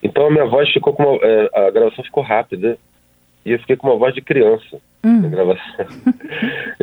Então 0.01 0.25
a 0.25 0.31
minha 0.31 0.45
voz 0.45 0.69
ficou 0.71 0.93
com 0.93 1.03
uma, 1.03 1.19
é, 1.21 1.49
a 1.67 1.71
gravação 1.71 2.03
ficou 2.03 2.23
rápida 2.23 2.77
e 3.45 3.51
eu 3.51 3.59
fiquei 3.59 3.75
com 3.75 3.87
uma 3.87 3.97
voz 3.97 4.13
de 4.13 4.21
criança 4.21 4.79
hum. 5.03 5.21
na 5.21 5.29
gravação. 5.29 5.85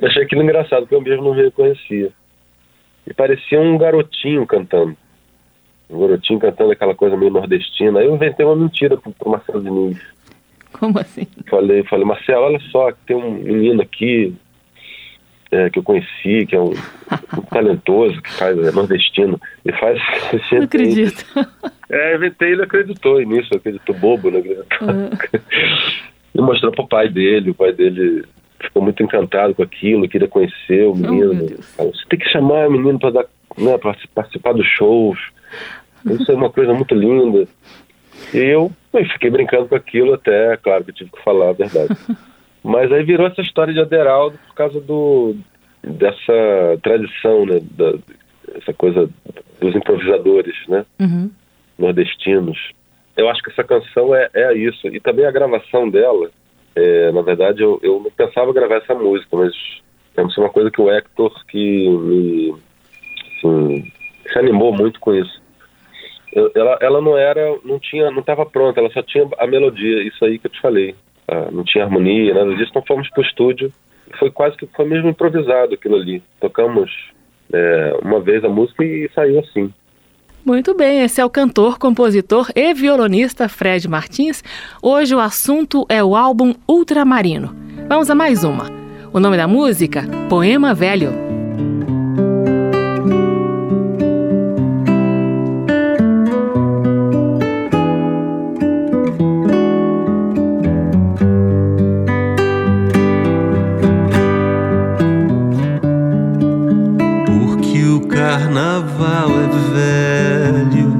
eu 0.00 0.08
achei 0.08 0.22
aquilo 0.22 0.42
engraçado, 0.42 0.82
porque 0.82 0.94
eu 0.94 1.00
mesmo 1.00 1.24
não 1.24 1.34
me 1.34 1.42
reconhecia. 1.42 2.10
E 3.06 3.14
parecia 3.14 3.60
um 3.60 3.78
garotinho 3.78 4.46
cantando. 4.46 4.96
Um 5.88 6.00
garotinho 6.00 6.38
cantando 6.38 6.72
aquela 6.72 6.94
coisa 6.94 7.16
meio 7.16 7.32
nordestina. 7.32 8.00
Aí 8.00 8.06
eu 8.06 8.14
inventei 8.14 8.44
uma 8.44 8.56
mentira 8.56 8.96
pro, 8.96 9.12
pro 9.12 9.30
Marcelo 9.30 9.62
Diniz. 9.62 9.98
Como 10.72 10.98
assim? 10.98 11.26
Falei, 11.48 11.82
falei, 11.84 12.04
Marcelo, 12.04 12.44
olha 12.44 12.60
só, 12.70 12.92
tem 13.06 13.16
um 13.16 13.30
menino 13.30 13.80
aqui 13.80 14.34
é, 15.50 15.70
que 15.70 15.78
eu 15.78 15.82
conheci, 15.82 16.46
que 16.46 16.54
é 16.54 16.60
um, 16.60 16.72
um 17.36 17.42
talentoso, 17.50 18.20
que 18.22 18.32
faz, 18.32 18.58
é 18.58 18.72
nordestino, 18.72 19.40
e 19.64 19.72
faz... 19.72 20.00
Não 20.52 20.62
acredito. 20.64 21.24
É, 21.90 22.16
inventei, 22.16 22.52
ele 22.52 22.62
acreditou 22.62 23.20
nisso, 23.20 23.54
acreditou 23.54 23.94
bobo, 23.94 24.30
né? 24.30 24.38
Uhum. 24.38 25.10
e 26.34 26.40
mostrou 26.40 26.72
pro 26.72 26.88
pai 26.88 27.08
dele, 27.08 27.50
o 27.50 27.54
pai 27.54 27.72
dele 27.72 28.24
ficou 28.60 28.82
muito 28.82 29.02
encantado 29.02 29.54
com 29.54 29.62
aquilo, 29.62 30.08
queria 30.08 30.28
conhecer 30.28 30.86
o 30.86 30.92
oh, 30.92 30.94
menino. 30.94 31.46
Oh, 31.58 31.62
Falou, 31.62 31.94
Você 31.94 32.04
tem 32.08 32.18
que 32.18 32.28
chamar 32.28 32.68
o 32.68 32.72
menino 32.72 32.98
para 32.98 33.26
né, 33.56 33.78
participar 34.14 34.52
dos 34.52 34.66
shows. 34.66 35.18
Isso 36.04 36.30
é 36.30 36.34
uma 36.34 36.50
coisa 36.50 36.72
muito 36.74 36.94
linda. 36.94 37.46
E 38.34 38.38
eu, 38.38 38.70
eu 38.92 39.04
fiquei 39.06 39.30
brincando 39.30 39.68
com 39.68 39.74
aquilo 39.74 40.14
até, 40.14 40.56
claro 40.56 40.84
que 40.84 40.90
eu 40.90 40.94
tive 40.94 41.10
que 41.10 41.22
falar 41.22 41.50
a 41.50 41.52
verdade. 41.52 41.96
Mas 42.62 42.90
aí 42.92 43.02
virou 43.02 43.26
essa 43.26 43.40
história 43.40 43.72
de 43.72 43.80
Aderaldo 43.80 44.38
por 44.48 44.54
causa 44.54 44.80
do 44.80 45.36
dessa 45.82 46.78
tradição, 46.82 47.46
né? 47.46 47.60
Da, 47.72 47.94
essa 48.56 48.72
coisa 48.72 49.08
dos 49.60 49.74
improvisadores, 49.74 50.56
né? 50.68 50.84
Uhum. 51.00 51.30
Nordestinos. 51.78 52.58
Eu 53.16 53.28
acho 53.28 53.42
que 53.42 53.50
essa 53.50 53.64
canção 53.64 54.14
é, 54.14 54.28
é 54.34 54.54
isso. 54.54 54.86
E 54.88 55.00
também 55.00 55.26
a 55.26 55.30
gravação 55.30 55.88
dela, 55.88 56.30
é, 56.74 57.12
na 57.12 57.22
verdade, 57.22 57.62
eu, 57.62 57.78
eu 57.82 58.00
não 58.00 58.10
pensava 58.10 58.52
gravar 58.52 58.76
essa 58.76 58.94
música, 58.94 59.36
mas 59.36 59.52
é 60.16 60.40
uma 60.40 60.50
coisa 60.50 60.70
que 60.70 60.80
o 60.80 60.90
Hector 60.90 61.32
que 61.46 61.88
me 61.88 62.54
assim, 63.38 63.92
se 64.30 64.38
animou 64.38 64.72
muito 64.72 64.98
com 65.00 65.14
isso. 65.14 65.40
Eu, 66.32 66.50
ela, 66.54 66.78
ela 66.80 67.00
não 67.00 67.16
era, 67.16 67.58
não 67.64 67.78
tinha, 67.78 68.10
não 68.10 68.20
estava 68.20 68.44
pronta, 68.44 68.80
ela 68.80 68.90
só 68.90 69.02
tinha 69.02 69.28
a 69.38 69.46
melodia, 69.46 70.02
isso 70.02 70.24
aí 70.24 70.38
que 70.38 70.46
eu 70.46 70.50
te 70.50 70.60
falei. 70.60 70.94
Ah, 71.28 71.48
não 71.52 71.62
tinha 71.62 71.84
harmonia, 71.84 72.32
nada 72.32 72.54
disso, 72.56 72.70
então 72.70 72.82
fomos 72.86 73.08
pro 73.10 73.22
estúdio. 73.22 73.72
Foi 74.18 74.30
quase 74.30 74.56
que 74.56 74.66
foi 74.74 74.86
mesmo 74.86 75.10
improvisado 75.10 75.74
aquilo 75.74 75.96
ali. 75.96 76.22
Tocamos 76.40 76.90
é, 77.52 77.98
uma 78.02 78.20
vez 78.20 78.42
a 78.44 78.48
música 78.48 78.82
e 78.82 79.10
saiu 79.14 79.40
assim. 79.40 79.72
Muito 80.44 80.74
bem, 80.74 81.02
esse 81.02 81.20
é 81.20 81.24
o 81.24 81.28
cantor, 81.28 81.78
compositor 81.78 82.50
e 82.56 82.72
violonista 82.72 83.48
Fred 83.48 83.86
Martins. 83.86 84.42
Hoje 84.82 85.14
o 85.14 85.20
assunto 85.20 85.84
é 85.90 86.02
o 86.02 86.16
álbum 86.16 86.54
Ultramarino. 86.66 87.54
Vamos 87.86 88.08
a 88.08 88.14
mais 88.14 88.44
uma. 88.44 88.70
O 89.12 89.20
nome 89.20 89.36
da 89.36 89.46
música? 89.46 90.04
Poema 90.30 90.72
Velho. 90.72 91.27
carnaval 108.18 109.30
é 109.30 109.46
velho, 109.74 110.90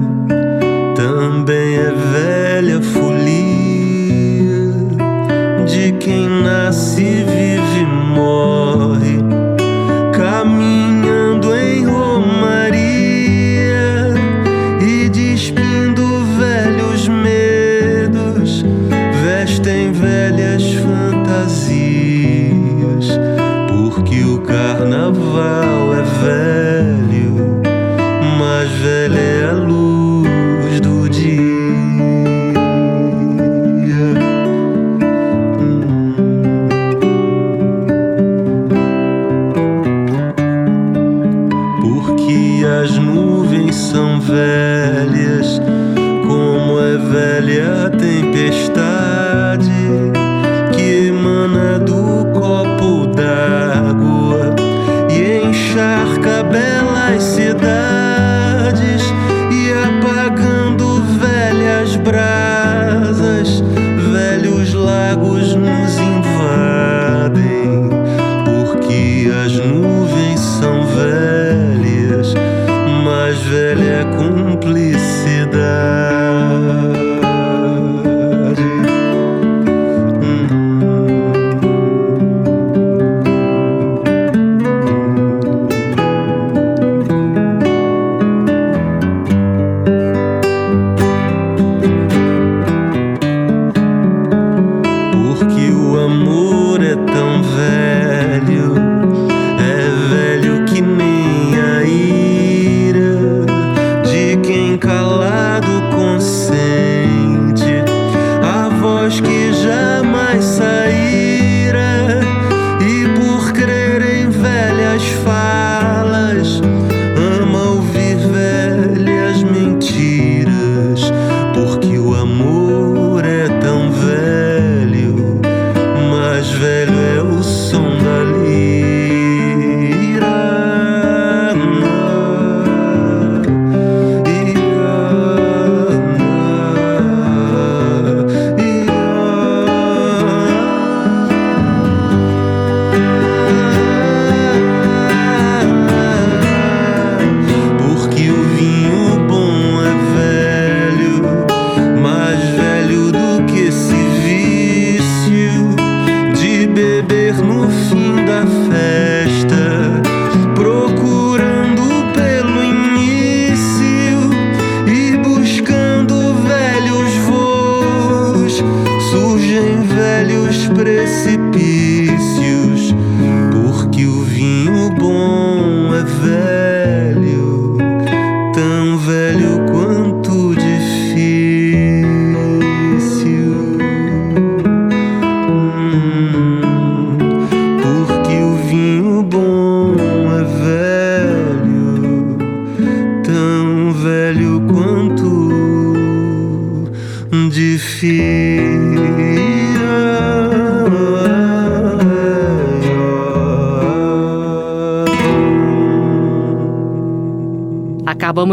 também 0.95 1.75
é 1.75 1.91
velha 1.91 2.81
folia 2.81 4.63
de 5.67 5.93
quem 5.99 6.29
nasce, 6.29 7.03
vive 7.03 7.81
e 7.81 7.85
morre. 7.85 8.88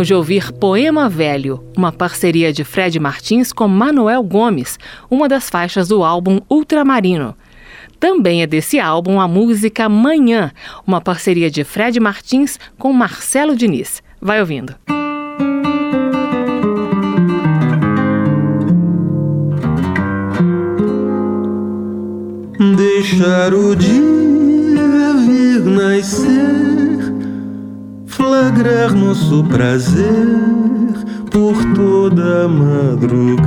De 0.06 0.14
ouvir 0.14 0.52
Poema 0.52 1.10
Velho, 1.10 1.64
uma 1.76 1.92
parceria 1.92 2.54
de 2.54 2.64
Fred 2.64 3.00
Martins 3.00 3.52
com 3.52 3.68
Manuel 3.68 4.22
Gomes, 4.22 4.78
uma 5.10 5.28
das 5.28 5.50
faixas 5.50 5.88
do 5.88 6.04
álbum 6.04 6.40
Ultramarino. 6.48 7.36
Também 8.00 8.44
é 8.44 8.46
desse 8.46 8.80
álbum 8.80 9.20
a 9.20 9.28
música 9.28 9.90
Manhã, 9.90 10.52
uma 10.86 11.02
parceria 11.02 11.50
de 11.50 11.64
Fred 11.64 12.00
Martins 12.00 12.60
com 12.78 12.94
Marcelo 12.94 13.56
Diniz. 13.56 14.04
Vai 14.22 14.40
ouvindo. 14.40 14.76
Deixar 22.78 23.56
o 23.56 23.76
dia 23.76 25.14
vir 25.26 25.62
nascer 25.66 26.45
flagrar 28.56 28.96
nosso 28.96 29.44
prazer 29.44 30.28
por 31.30 31.56
toda 31.76 32.48
madrugada, 32.48 33.46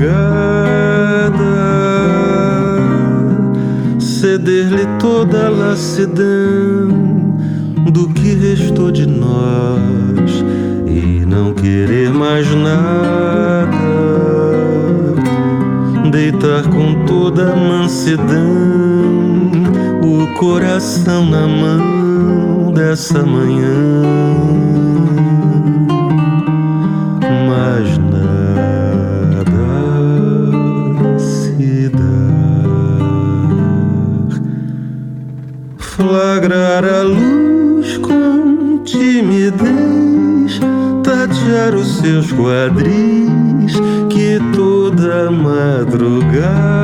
ceder-lhe 3.98 4.86
toda 4.98 5.46
a 5.46 5.48
lassidão 5.48 6.88
do 7.90 8.08
que 8.10 8.34
restou 8.34 8.90
de 8.90 9.06
nós 9.06 10.44
e 10.86 11.24
não 11.24 11.54
querer 11.54 12.10
mais 12.10 12.46
nada, 12.54 13.70
deitar 16.10 16.64
com 16.64 17.06
toda 17.06 17.54
a 17.54 17.56
mansidão 17.56 18.68
o 20.02 20.26
coração 20.38 21.24
na 21.24 21.46
mão 21.48 21.97
dessa 22.78 23.22
manhã. 23.24 23.74
Mas 27.48 27.98
nada 27.98 29.50
se 31.18 31.88
dá. 31.88 32.28
Flagrar 35.76 36.84
a 36.84 37.02
luz 37.02 37.98
com 37.98 38.78
timidez, 38.84 40.60
tatear 41.02 41.74
os 41.74 41.98
seus 41.98 42.32
quadris 42.32 43.72
que 44.08 44.38
toda 44.54 45.32
madrugada 45.32 46.78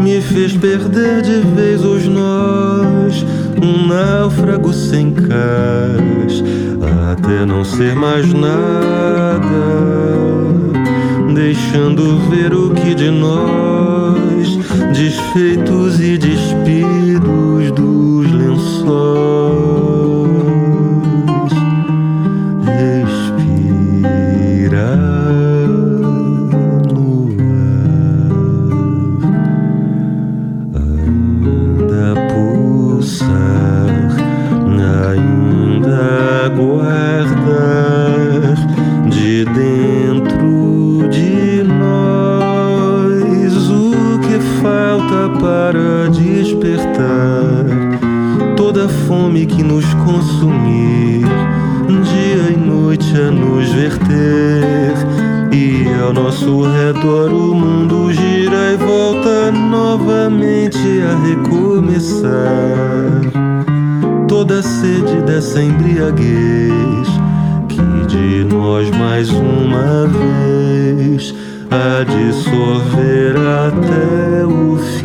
me 0.00 0.20
fez 0.20 0.56
perder 0.56 1.22
de 1.22 1.40
vez 1.54 1.84
o 1.84 1.89
náufrago 3.90 4.72
sem 4.72 5.10
cais, 5.10 6.44
até 7.10 7.44
não 7.44 7.64
ser 7.64 7.96
mais 7.96 8.32
nada, 8.32 9.40
deixando 11.34 12.18
ver 12.30 12.54
o 12.54 12.70
que 12.70 12.94
de 12.94 13.10
nós, 13.10 14.58
desfeitos 14.94 15.98
e 16.00 16.16
despidos 16.16 17.72
dos 17.72 18.32
lençóis. 18.32 19.69
Fome 49.10 49.44
que 49.44 49.62
nos 49.62 49.84
consumir, 49.94 51.24
dia 52.02 52.52
e 52.52 52.56
noite 52.56 53.12
a 53.16 53.30
nos 53.30 53.68
verter. 53.70 54.94
E 55.52 55.86
ao 56.00 56.12
nosso 56.12 56.62
redor 56.62 57.32
o 57.32 57.54
mundo 57.54 58.12
gira 58.12 58.72
e 58.72 58.76
volta 58.76 59.50
novamente 59.50 60.78
a 61.02 61.16
recomeçar. 61.26 62.30
Toda 64.28 64.60
a 64.60 64.62
sede 64.62 65.22
dessa 65.26 65.60
embriaguez 65.60 66.20
que 66.28 67.09
de 67.09 67.09
nós 68.60 68.90
mais 68.90 69.30
uma 69.30 70.06
vez 70.06 71.34
a 71.70 72.04
dissolver 72.04 73.34
até 73.38 74.44
o 74.44 74.76
fim. 74.76 74.99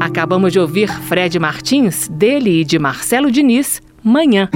Acabamos 0.00 0.52
de 0.52 0.58
ouvir 0.60 0.88
Fred 0.88 1.38
Martins, 1.38 2.08
dele 2.08 2.60
e 2.60 2.64
de 2.64 2.78
Marcelo 2.78 3.30
Diniz, 3.30 3.82
Manhã. 4.02 4.48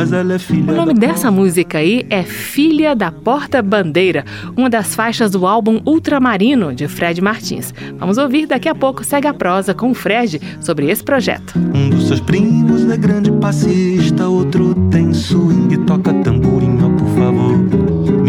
Mas 0.00 0.14
ela 0.14 0.32
é 0.32 0.38
filha 0.38 0.72
o 0.72 0.76
nome 0.76 0.94
dessa 0.94 1.30
música 1.30 1.76
aí 1.76 2.06
é 2.08 2.22
Filha 2.22 2.96
da 2.96 3.12
Porta 3.12 3.60
Bandeira, 3.60 4.24
uma 4.56 4.70
das 4.70 4.94
faixas 4.94 5.30
do 5.30 5.46
álbum 5.46 5.78
Ultramarino 5.84 6.74
de 6.74 6.88
Fred 6.88 7.20
Martins. 7.20 7.74
Vamos 7.98 8.16
ouvir 8.16 8.46
daqui 8.46 8.66
a 8.66 8.74
pouco, 8.74 9.04
segue 9.04 9.28
a 9.28 9.34
prosa 9.34 9.74
com 9.74 9.90
o 9.90 9.94
Fred 9.94 10.40
sobre 10.58 10.90
esse 10.90 11.04
projeto. 11.04 11.52
Um 11.74 11.90
dos 11.90 12.08
seus 12.08 12.20
primos 12.20 12.88
é 12.88 12.96
grande 12.96 13.30
passista, 13.32 14.26
outro 14.26 14.74
tem 14.90 15.12
swing, 15.12 15.76
toca 15.84 16.14
tamborim, 16.14 16.78
por 16.78 17.08
favor. 17.18 17.79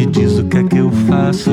Me 0.01 0.07
diz 0.07 0.39
o 0.39 0.45
que 0.45 0.57
é 0.57 0.63
que 0.63 0.77
eu 0.77 0.89
faço 1.07 1.51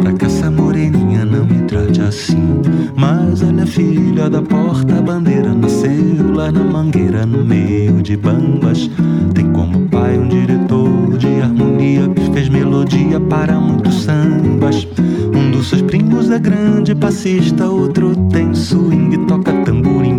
pra 0.00 0.12
que 0.12 0.24
essa 0.24 0.48
moreninha 0.48 1.24
não 1.24 1.44
me 1.44 1.62
trate 1.62 2.00
assim. 2.00 2.62
Mas 2.94 3.42
ela 3.42 3.62
é 3.62 3.66
filha 3.66 4.30
da 4.30 4.40
porta-bandeira, 4.40 5.52
nasceu 5.52 6.32
lá 6.32 6.52
na 6.52 6.62
mangueira, 6.62 7.26
no 7.26 7.44
meio 7.44 8.00
de 8.00 8.16
bambas. 8.16 8.88
Tem 9.34 9.50
como 9.50 9.80
pai 9.88 10.16
um 10.16 10.28
diretor 10.28 11.18
de 11.18 11.40
harmonia 11.40 12.08
que 12.10 12.30
fez 12.32 12.48
melodia 12.48 13.18
para 13.18 13.58
muitos 13.58 14.04
sambas. 14.04 14.86
Um 15.34 15.50
dos 15.50 15.70
seus 15.70 15.82
primos 15.82 16.30
é 16.30 16.38
grande 16.38 16.94
passista, 16.94 17.66
outro 17.66 18.14
tem 18.30 18.54
swing, 18.54 19.26
toca 19.26 19.52
tamborim, 19.64 20.18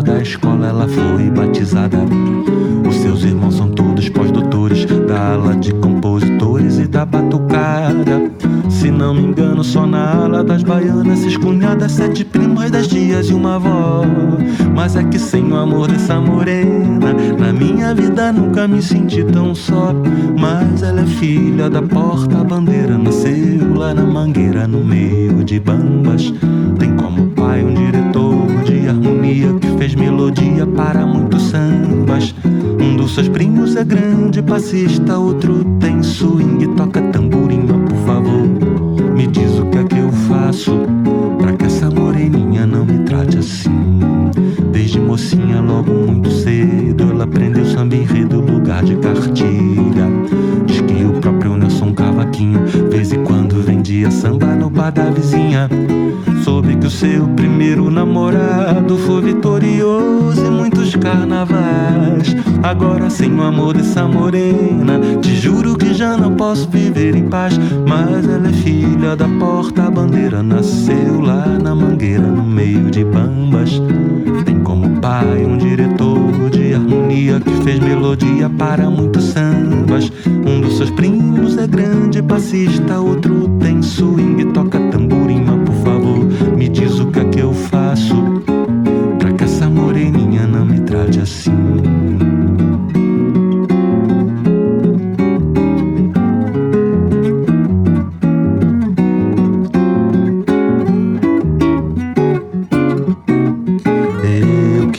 quadra 0.00 0.14
da 0.14 0.22
escola 0.22 0.66
ela 0.68 0.88
foi 0.88 1.30
batizada. 1.30 1.98
Os 2.88 2.96
seus 2.96 3.22
irmãos 3.22 3.56
são 3.56 3.68
todos 3.70 4.08
pós-doutores 4.08 4.86
da 5.06 5.34
ala 5.34 5.54
de 5.54 5.74
compositores 5.74 6.78
e 6.78 6.86
da 6.86 7.04
batucada. 7.04 8.30
Se 8.68 8.90
não 8.90 9.14
me 9.14 9.22
engano, 9.22 9.62
só 9.62 9.86
na 9.86 10.22
ala 10.22 10.42
das 10.42 10.62
baianas, 10.62 11.18
seis 11.18 11.36
cunhadas, 11.36 11.92
sete 11.92 12.24
primas, 12.24 12.70
dez 12.70 12.88
dias 12.88 13.28
e 13.28 13.34
uma 13.34 13.56
avó. 13.56 14.02
Mas 14.74 14.96
é 14.96 15.04
que 15.04 15.18
sem 15.18 15.52
o 15.52 15.56
amor 15.56 15.88
dessa 15.88 16.18
morena, 16.18 17.12
na 17.38 17.52
minha 17.52 17.94
vida 17.94 18.32
nunca 18.32 18.66
me 18.66 18.80
senti 18.80 19.22
tão 19.24 19.54
só. 19.54 19.94
Mas 20.38 20.82
ela 20.82 21.02
é 21.02 21.06
filha 21.06 21.68
da 21.68 21.82
porta-bandeira, 21.82 22.96
nasceu 22.96 23.74
lá 23.74 23.92
na 23.92 24.04
mangueira, 24.04 24.66
no 24.66 24.82
meio 24.82 25.44
de 25.44 25.60
bambas. 25.60 26.32
Tem 26.78 26.96
como 26.96 27.26
pai 27.32 27.62
um 27.62 27.74
diretor 27.74 27.99
para 30.66 31.06
muitos 31.06 31.42
sambas. 31.42 32.34
Um 32.80 32.96
dos 32.96 33.14
seus 33.14 33.28
primos 33.28 33.76
é 33.76 33.84
grande 33.84 34.42
passista, 34.42 35.18
outro 35.18 35.64
tem 35.78 36.02
swing, 36.02 36.66
toca 36.76 37.00
tamborim, 37.02 37.66
por 37.66 37.96
favor. 38.06 38.48
Me 39.14 39.26
diz 39.26 39.58
o 39.58 39.66
que 39.66 39.78
é 39.78 39.84
que 39.84 39.98
eu 39.98 40.10
faço 40.28 40.80
pra 41.38 41.52
que 41.52 41.66
essa 41.66 41.90
moreninha 41.90 42.66
não 42.66 42.84
me 42.84 43.00
trate 43.00 43.38
assim. 43.38 43.70
Desde 44.72 44.98
mocinha, 45.00 45.60
logo 45.60 45.92
muito 45.92 46.30
cedo, 46.30 47.10
ela 47.10 47.24
aprendeu 47.24 47.64
samba 47.66 47.96
enredo, 47.96 48.40
lugar 48.40 48.82
de 48.82 48.96
cartilha. 48.96 50.06
Diz 50.66 50.80
que 50.80 51.04
o 51.04 51.20
próprio 51.20 51.56
Nelson 51.56 51.92
Cavaquinho, 51.92 52.60
vez 52.90 53.12
em 53.12 53.22
quando 53.24 53.62
vendia 53.62 54.10
samba 54.10 54.54
no 54.54 54.70
bar 54.70 54.90
da 54.90 55.10
vizinha. 55.10 55.68
Seu 56.90 57.26
primeiro 57.28 57.88
namorado 57.88 58.98
foi 58.98 59.22
vitorioso 59.22 60.44
em 60.44 60.50
muitos 60.50 60.94
carnavais. 60.96 62.36
Agora 62.62 63.08
sem 63.08 63.32
o 63.32 63.42
amor 63.42 63.74
dessa 63.74 64.06
morena, 64.06 65.00
te 65.22 65.34
juro 65.36 65.78
que 65.78 65.94
já 65.94 66.16
não 66.16 66.34
posso 66.34 66.68
viver 66.68 67.14
em 67.14 67.28
paz. 67.28 67.58
Mas 67.86 68.28
ela 68.28 68.48
é 68.48 68.52
filha 68.52 69.16
da 69.16 69.28
porta-bandeira, 69.28 70.42
nasceu 70.42 71.20
lá 71.20 71.46
na 71.46 71.74
mangueira, 71.74 72.26
no 72.26 72.42
meio 72.42 72.90
de 72.90 73.04
bambas. 73.04 73.80
Tem 74.44 74.58
como 74.58 75.00
pai 75.00 75.44
um 75.46 75.56
diretor 75.56 76.50
de 76.50 76.74
harmonia 76.74 77.40
que 77.40 77.52
fez 77.62 77.78
melodia 77.78 78.50
para 78.50 78.90
muitos 78.90 79.24
sambas. 79.24 80.12
Um 80.26 80.60
dos 80.60 80.76
seus 80.76 80.90
primos 80.90 81.56
é 81.56 81.66
grande 81.66 82.20
passista, 82.20 83.00
outro 83.00 83.48
tem 83.60 83.80
swing, 83.80 84.44
toca 84.46 84.80
por 85.10 85.18
favor, 85.20 85.26
me 85.26 85.29
diz 86.70 86.98
o 86.98 87.06
que 87.06 87.20
é 87.20 87.24
que 87.24 87.40
eu 87.40 87.52
faço 87.52 88.42
pra 89.18 89.32
que 89.32 89.44
essa 89.44 89.68
moreninha 89.68 90.46
não 90.46 90.64
me 90.64 90.80
trate 90.80 91.20
assim. 91.20 91.50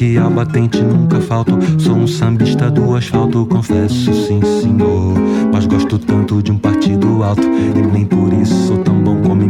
que 0.02 0.18
a 0.18 0.28
batente 0.28 0.82
nunca 0.82 1.22
falto. 1.22 1.60
Sou 1.78 1.96
um 1.96 2.08
sambista 2.08 2.72
do 2.72 2.96
asfalto, 2.96 3.46
confesso, 3.46 4.12
sim 4.26 4.42
senhor. 4.60 5.14
Mas 5.54 5.68
gosto 5.68 6.00
tanto 6.00 6.42
de 6.42 6.52
um 6.52 6.58
partido 6.58 7.22
alto 7.22 7.44
e 7.44 7.82
nem 7.94 8.04
por 8.04 8.34
isso 8.34 8.68
sou 8.68 8.80
tão 8.80 8.96
bom 8.96 9.22
como 9.22 9.44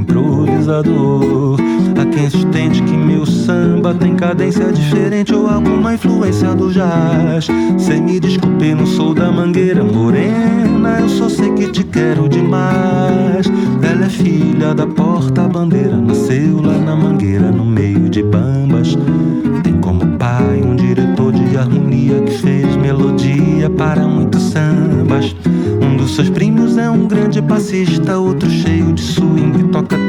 improvisador. 0.62 1.58
Há 2.00 2.06
quem 2.06 2.30
sustente 2.30 2.82
que 2.84 2.96
meu 2.96 3.26
samba 3.26 3.94
tem 3.94 4.16
cadência 4.16 4.72
diferente 4.72 5.34
ou 5.34 5.48
alguma 5.48 5.94
influência 5.94 6.54
do 6.56 6.72
jazz. 6.72 7.48
Sem 7.78 8.02
me 8.02 8.20
desculpe, 8.20 8.74
não 8.74 8.86
sou 8.86 9.14
da 9.14 9.32
mangueira 9.32 9.84
morena. 9.84 11.00
Eu 11.00 11.10
só 11.10 11.30
sei 11.30 11.52
que 11.54 11.68
te 11.70 11.84
quero 11.84 12.30
demais. 12.30 13.52
Ela 13.82 14.06
é 14.06 14.10
filha 14.10 14.74
da 14.74 14.86
porta-bandeira, 14.88 15.98
nasceu 15.98 16.62
lá 16.62 16.78
na 16.78 16.96
mangueira, 16.96 17.52
no 17.52 17.66
meio 17.66 18.10
de 18.10 18.24
bambas. 18.24 18.96
Tem 19.64 19.78
como 19.80 20.18
pai 20.18 20.62
um 20.64 20.76
diretor 20.76 21.34
de 21.34 21.58
harmonia 21.58 22.22
que 22.22 22.38
fez 22.38 22.76
melodia 22.78 23.70
para 23.70 24.08
muitos 24.08 24.44
sambas. 24.44 25.36
Um 25.82 25.98
dos 25.98 26.16
seus 26.16 26.30
primos 26.30 26.78
é 26.78 26.90
um 26.90 27.08
grande 27.08 27.42
passista, 27.42 28.18
outro 28.18 28.50
cheio 28.50 28.94
de 28.94 29.02
swing, 29.02 29.64
toca 29.72 30.01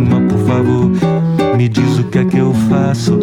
mas 0.00 0.32
por 0.32 0.38
favor, 0.46 0.90
me 1.56 1.68
diz 1.68 1.98
o 1.98 2.04
que 2.04 2.18
é 2.18 2.24
que 2.24 2.38
eu 2.38 2.52
faço 2.68 3.18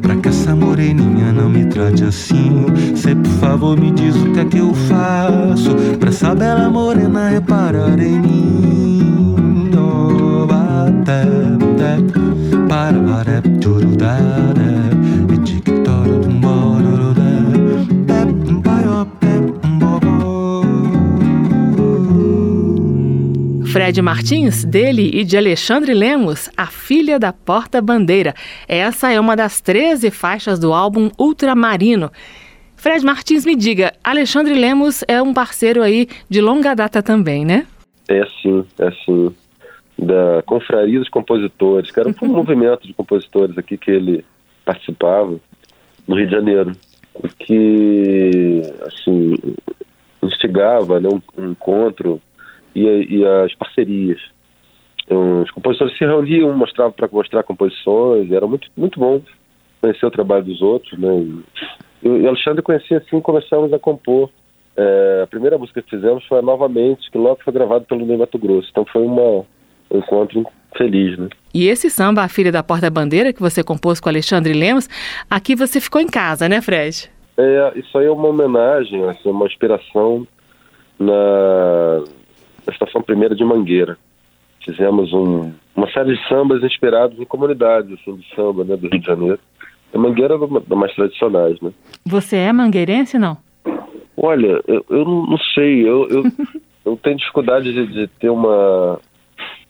pra 0.00 0.16
que 0.16 0.28
essa 0.28 0.54
moreninha 0.54 1.32
não 1.32 1.48
me 1.48 1.64
trate 1.66 2.04
assim. 2.04 2.66
Cê, 2.94 3.14
por 3.14 3.32
favor, 3.32 3.78
me 3.78 3.90
diz 3.90 4.16
o 4.16 4.32
que 4.32 4.40
é 4.40 4.44
que 4.44 4.58
eu 4.58 4.74
faço 4.74 5.74
pra 5.98 6.10
essa 6.10 6.34
bela 6.34 6.68
morena 6.68 7.28
reparar 7.28 7.98
em 7.98 8.20
mim. 8.20 9.70
Oh, 9.74 10.46
bate, 10.46 11.02
para, 12.68 12.98
para, 12.98 13.39
Fred 23.72 24.02
Martins, 24.02 24.64
dele 24.64 25.12
e 25.14 25.22
de 25.22 25.36
Alexandre 25.36 25.94
Lemos, 25.94 26.50
A 26.56 26.66
Filha 26.66 27.20
da 27.20 27.32
Porta 27.32 27.80
Bandeira. 27.80 28.34
Essa 28.66 29.12
é 29.12 29.20
uma 29.20 29.36
das 29.36 29.60
13 29.60 30.10
faixas 30.10 30.58
do 30.58 30.72
álbum 30.72 31.08
Ultramarino. 31.16 32.10
Fred 32.74 33.04
Martins, 33.04 33.46
me 33.46 33.54
diga, 33.54 33.92
Alexandre 34.02 34.54
Lemos 34.54 35.04
é 35.06 35.22
um 35.22 35.32
parceiro 35.32 35.82
aí 35.82 36.08
de 36.28 36.40
longa 36.40 36.74
data 36.74 37.00
também, 37.00 37.44
né? 37.44 37.64
É 38.08 38.26
sim, 38.42 38.64
é 38.80 38.90
sim. 39.04 39.32
Da 39.96 40.42
Confraria 40.46 40.98
dos 40.98 41.08
Compositores, 41.08 41.92
que 41.92 42.00
era 42.00 42.08
um 42.08 42.14
movimento 42.26 42.88
de 42.88 42.92
compositores 42.92 43.56
aqui 43.56 43.78
que 43.78 43.92
ele 43.92 44.24
participava 44.64 45.38
no 46.08 46.16
Rio 46.16 46.26
de 46.26 46.32
Janeiro. 46.32 46.72
Que, 47.38 48.62
assim, 48.84 49.36
instigava 50.24 50.98
né, 50.98 51.08
um, 51.08 51.22
um 51.40 51.50
encontro 51.52 52.20
e, 52.74 52.82
e 52.82 53.26
as 53.26 53.54
parcerias. 53.54 54.20
Então, 55.04 55.42
os 55.42 55.50
compositores 55.50 55.96
se 55.98 56.04
reuniam, 56.04 56.52
mostravam 56.56 56.92
para 56.92 57.08
mostrar 57.10 57.42
composições, 57.42 58.30
era 58.30 58.46
muito, 58.46 58.68
muito 58.76 59.00
bom 59.00 59.20
conhecer 59.80 60.06
o 60.06 60.10
trabalho 60.10 60.44
dos 60.44 60.60
outros, 60.62 60.98
né? 60.98 61.26
E, 62.02 62.08
e 62.08 62.26
Alexandre 62.26 62.62
conhecia 62.62 62.98
assim, 62.98 63.20
começamos 63.20 63.72
a 63.72 63.78
compor. 63.78 64.30
É, 64.76 65.20
a 65.24 65.26
primeira 65.26 65.58
música 65.58 65.82
que 65.82 65.90
fizemos 65.90 66.24
foi 66.26 66.40
Novamente, 66.42 67.10
que 67.10 67.18
logo 67.18 67.40
foi 67.42 67.52
gravado 67.52 67.84
pelo 67.86 68.06
Ney 68.06 68.16
Mato 68.16 68.38
Grosso. 68.38 68.68
Então 68.70 68.84
foi 68.84 69.02
uma, 69.02 69.44
um 69.90 69.98
encontro 69.98 70.46
feliz, 70.76 71.18
né? 71.18 71.28
E 71.52 71.66
esse 71.66 71.90
samba, 71.90 72.22
A 72.22 72.28
Filha 72.28 72.52
da 72.52 72.62
Porta 72.62 72.88
Bandeira, 72.88 73.32
que 73.32 73.40
você 73.40 73.64
compôs 73.64 74.00
com 74.00 74.08
Alexandre 74.08 74.52
Lemos, 74.52 74.88
aqui 75.28 75.56
você 75.56 75.80
ficou 75.80 76.00
em 76.00 76.06
casa, 76.06 76.48
né, 76.48 76.60
Fred? 76.60 77.10
É, 77.36 77.72
isso 77.74 77.98
aí 77.98 78.06
é 78.06 78.10
uma 78.10 78.28
homenagem, 78.28 79.02
assim, 79.08 79.28
uma 79.28 79.46
inspiração 79.46 80.26
na, 80.98 82.04
da 82.70 82.72
Estação 82.72 83.02
Primeira 83.02 83.34
de 83.34 83.44
Mangueira. 83.44 83.98
Fizemos 84.64 85.12
um, 85.12 85.52
uma 85.74 85.90
série 85.90 86.16
de 86.16 86.28
sambas 86.28 86.62
inspirados 86.62 87.18
em 87.18 87.24
comunidades 87.24 87.92
assim, 87.92 88.16
de 88.16 88.34
samba 88.34 88.64
né, 88.64 88.76
do 88.76 88.88
Rio 88.88 89.00
de 89.00 89.06
Janeiro. 89.06 89.38
A 89.92 89.98
Mangueira 89.98 90.34
é 90.34 90.36
uma 90.36 90.60
das 90.60 90.78
mais 90.78 90.94
tradicionais, 90.94 91.60
né? 91.60 91.72
Você 92.06 92.36
é 92.36 92.52
mangueirense, 92.52 93.18
não? 93.18 93.36
Olha, 94.16 94.62
eu, 94.68 94.84
eu 94.88 95.04
não 95.04 95.38
sei, 95.54 95.88
eu, 95.88 96.06
eu, 96.08 96.22
eu 96.84 96.96
tenho 97.02 97.16
dificuldade 97.16 97.72
de, 97.72 97.86
de 97.86 98.06
ter 98.06 98.30
uma... 98.30 99.00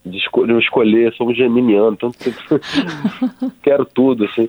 de, 0.04 0.18
esco 0.18 0.46
de 0.46 0.52
escolher, 0.58 1.14
sou 1.14 1.30
um 1.30 1.34
geminiano, 1.34 1.92
então 1.92 2.10
quero 3.62 3.86
tudo, 3.86 4.24
assim. 4.24 4.48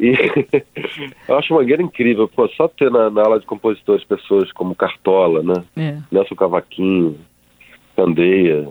E 0.00 0.14
eu 1.28 1.38
acho 1.38 1.54
Mangueira 1.54 1.82
incrível, 1.82 2.26
pô, 2.26 2.48
só 2.48 2.66
ter 2.66 2.90
na, 2.90 3.10
na, 3.10 3.22
aula 3.22 3.38
de 3.38 3.46
compositores 3.46 4.02
pessoas 4.04 4.50
como 4.52 4.74
Cartola, 4.74 5.42
né? 5.42 5.64
É. 5.76 5.98
Nelson 6.10 6.34
Cavaquinho, 6.34 7.16
Candeia, 8.00 8.66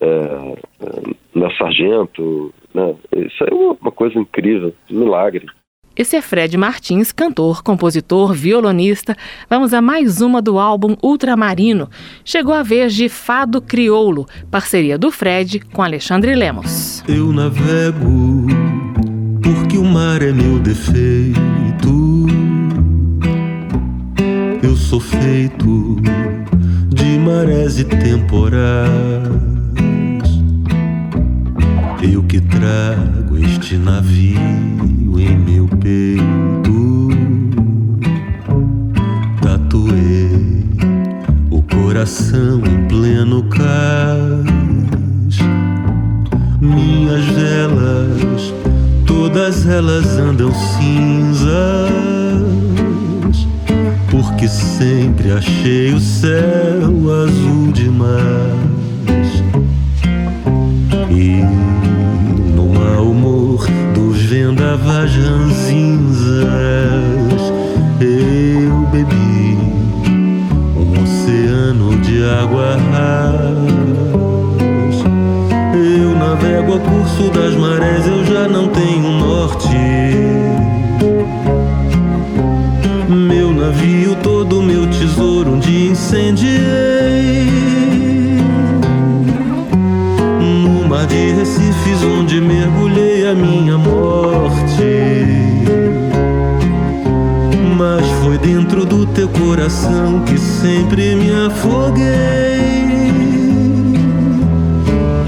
é, 0.00 0.06
é, 0.06 1.14
na 1.34 1.54
Sargento, 1.56 2.52
né? 2.72 2.94
Isso 3.14 3.44
é 3.44 3.52
uma, 3.52 3.76
uma 3.78 3.92
coisa 3.92 4.18
incrível, 4.18 4.74
um 4.90 5.00
milagre. 5.00 5.46
Esse 5.94 6.16
é 6.16 6.22
Fred 6.22 6.56
Martins, 6.56 7.12
cantor, 7.12 7.62
compositor, 7.62 8.32
violonista. 8.32 9.14
Vamos 9.50 9.74
a 9.74 9.82
mais 9.82 10.22
uma 10.22 10.40
do 10.40 10.58
álbum 10.58 10.96
Ultramarino. 11.02 11.88
Chegou 12.24 12.54
a 12.54 12.62
vez 12.62 12.94
de 12.94 13.08
Fado 13.08 13.60
Crioulo, 13.60 14.26
parceria 14.50 14.98
do 14.98 15.12
Fred 15.12 15.60
com 15.60 15.82
Alexandre 15.82 16.34
Lemos. 16.34 17.04
Eu 17.06 17.26
navego 17.32 18.46
porque 19.42 19.76
o 19.76 19.84
mar 19.84 20.22
é 20.22 20.32
meu 20.32 20.58
defeito. 20.58 21.34
Eu 24.62 24.74
sou 24.74 24.98
feito 24.98 25.96
marés 27.24 27.78
e 27.78 27.84
temporais. 27.84 28.92
Eu 32.02 32.22
que 32.24 32.38
trago 32.40 33.38
este 33.38 33.78
navio 33.78 34.38
em 35.18 35.38
meu 35.38 35.66
peito, 35.66 37.08
tatuei 39.40 40.66
o 41.50 41.62
coração 41.62 42.60
em 42.66 42.86
pleno 42.88 43.42
cais. 43.44 44.44
Minhas 46.60 47.24
velas, 47.24 48.54
todas 49.06 49.66
elas 49.66 50.18
andam 50.18 50.52
cinzas 50.52 51.94
porque 54.24 54.48
sempre 54.48 55.32
achei 55.32 55.92
o 55.92 56.00
céu 56.00 56.90
azul 57.22 57.72
demais. 57.72 58.14
E 61.10 61.42
no 62.54 62.66
mau 62.68 63.10
humor 63.10 63.66
dos 63.94 64.18
vendavas 64.22 65.12
cinzas, 65.66 66.48
eu 68.00 68.86
bebi 68.90 69.58
um 70.76 71.02
oceano 71.02 71.96
de 72.00 72.24
água 72.24 72.78
Eu 75.74 76.16
navego 76.16 76.74
a 76.74 76.80
curso 76.80 77.30
das 77.30 77.54
marés, 77.56 78.06
eu 78.06 78.24
já 78.24 78.48
não 78.48 78.68
tenho 78.68 79.10
norte. 79.18 80.43
Navio 83.64 84.14
todo 84.16 84.62
meu 84.62 84.86
tesouro 84.88 85.52
um 85.52 85.58
dia 85.58 85.90
incendiei. 85.90 87.48
No 90.38 90.86
mar 90.86 91.06
de 91.06 91.32
Recifes 91.32 92.02
onde 92.02 92.42
mergulhei 92.42 93.26
a 93.26 93.34
minha 93.34 93.78
morte. 93.78 94.84
Mas 97.78 98.04
foi 98.22 98.36
dentro 98.36 98.84
do 98.84 99.06
teu 99.06 99.28
coração 99.28 100.20
que 100.26 100.36
sempre 100.36 101.14
me 101.14 101.32
afoguei. 101.32 102.04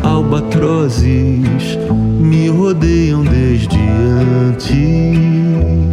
Albatrozes 0.02 1.78
me 2.20 2.48
rodeiam 2.48 3.24
desde 3.24 3.78
antes 3.78 5.85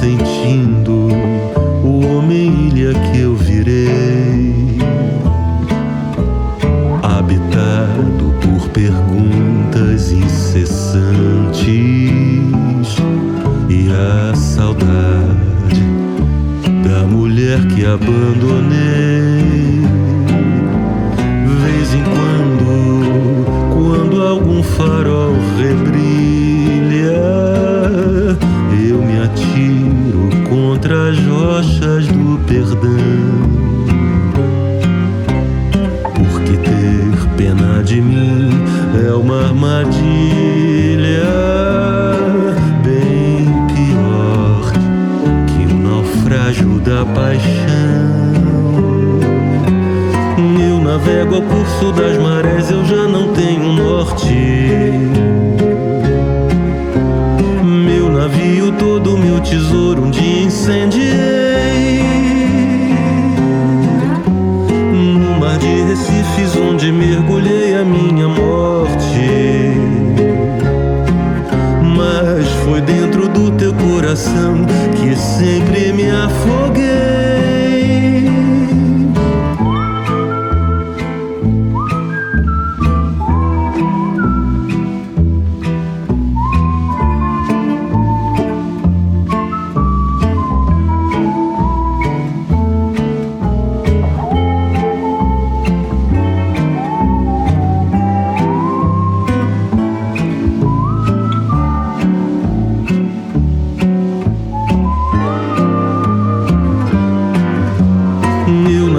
pressentindo 0.00 0.99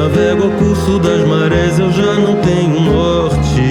Navego 0.02 0.46
ao 0.46 0.52
curso 0.54 0.98
das 0.98 1.24
marés, 1.28 1.78
eu 1.78 1.92
já 1.92 2.16
não 2.16 2.36
tenho 2.38 2.80
norte. 2.80 3.62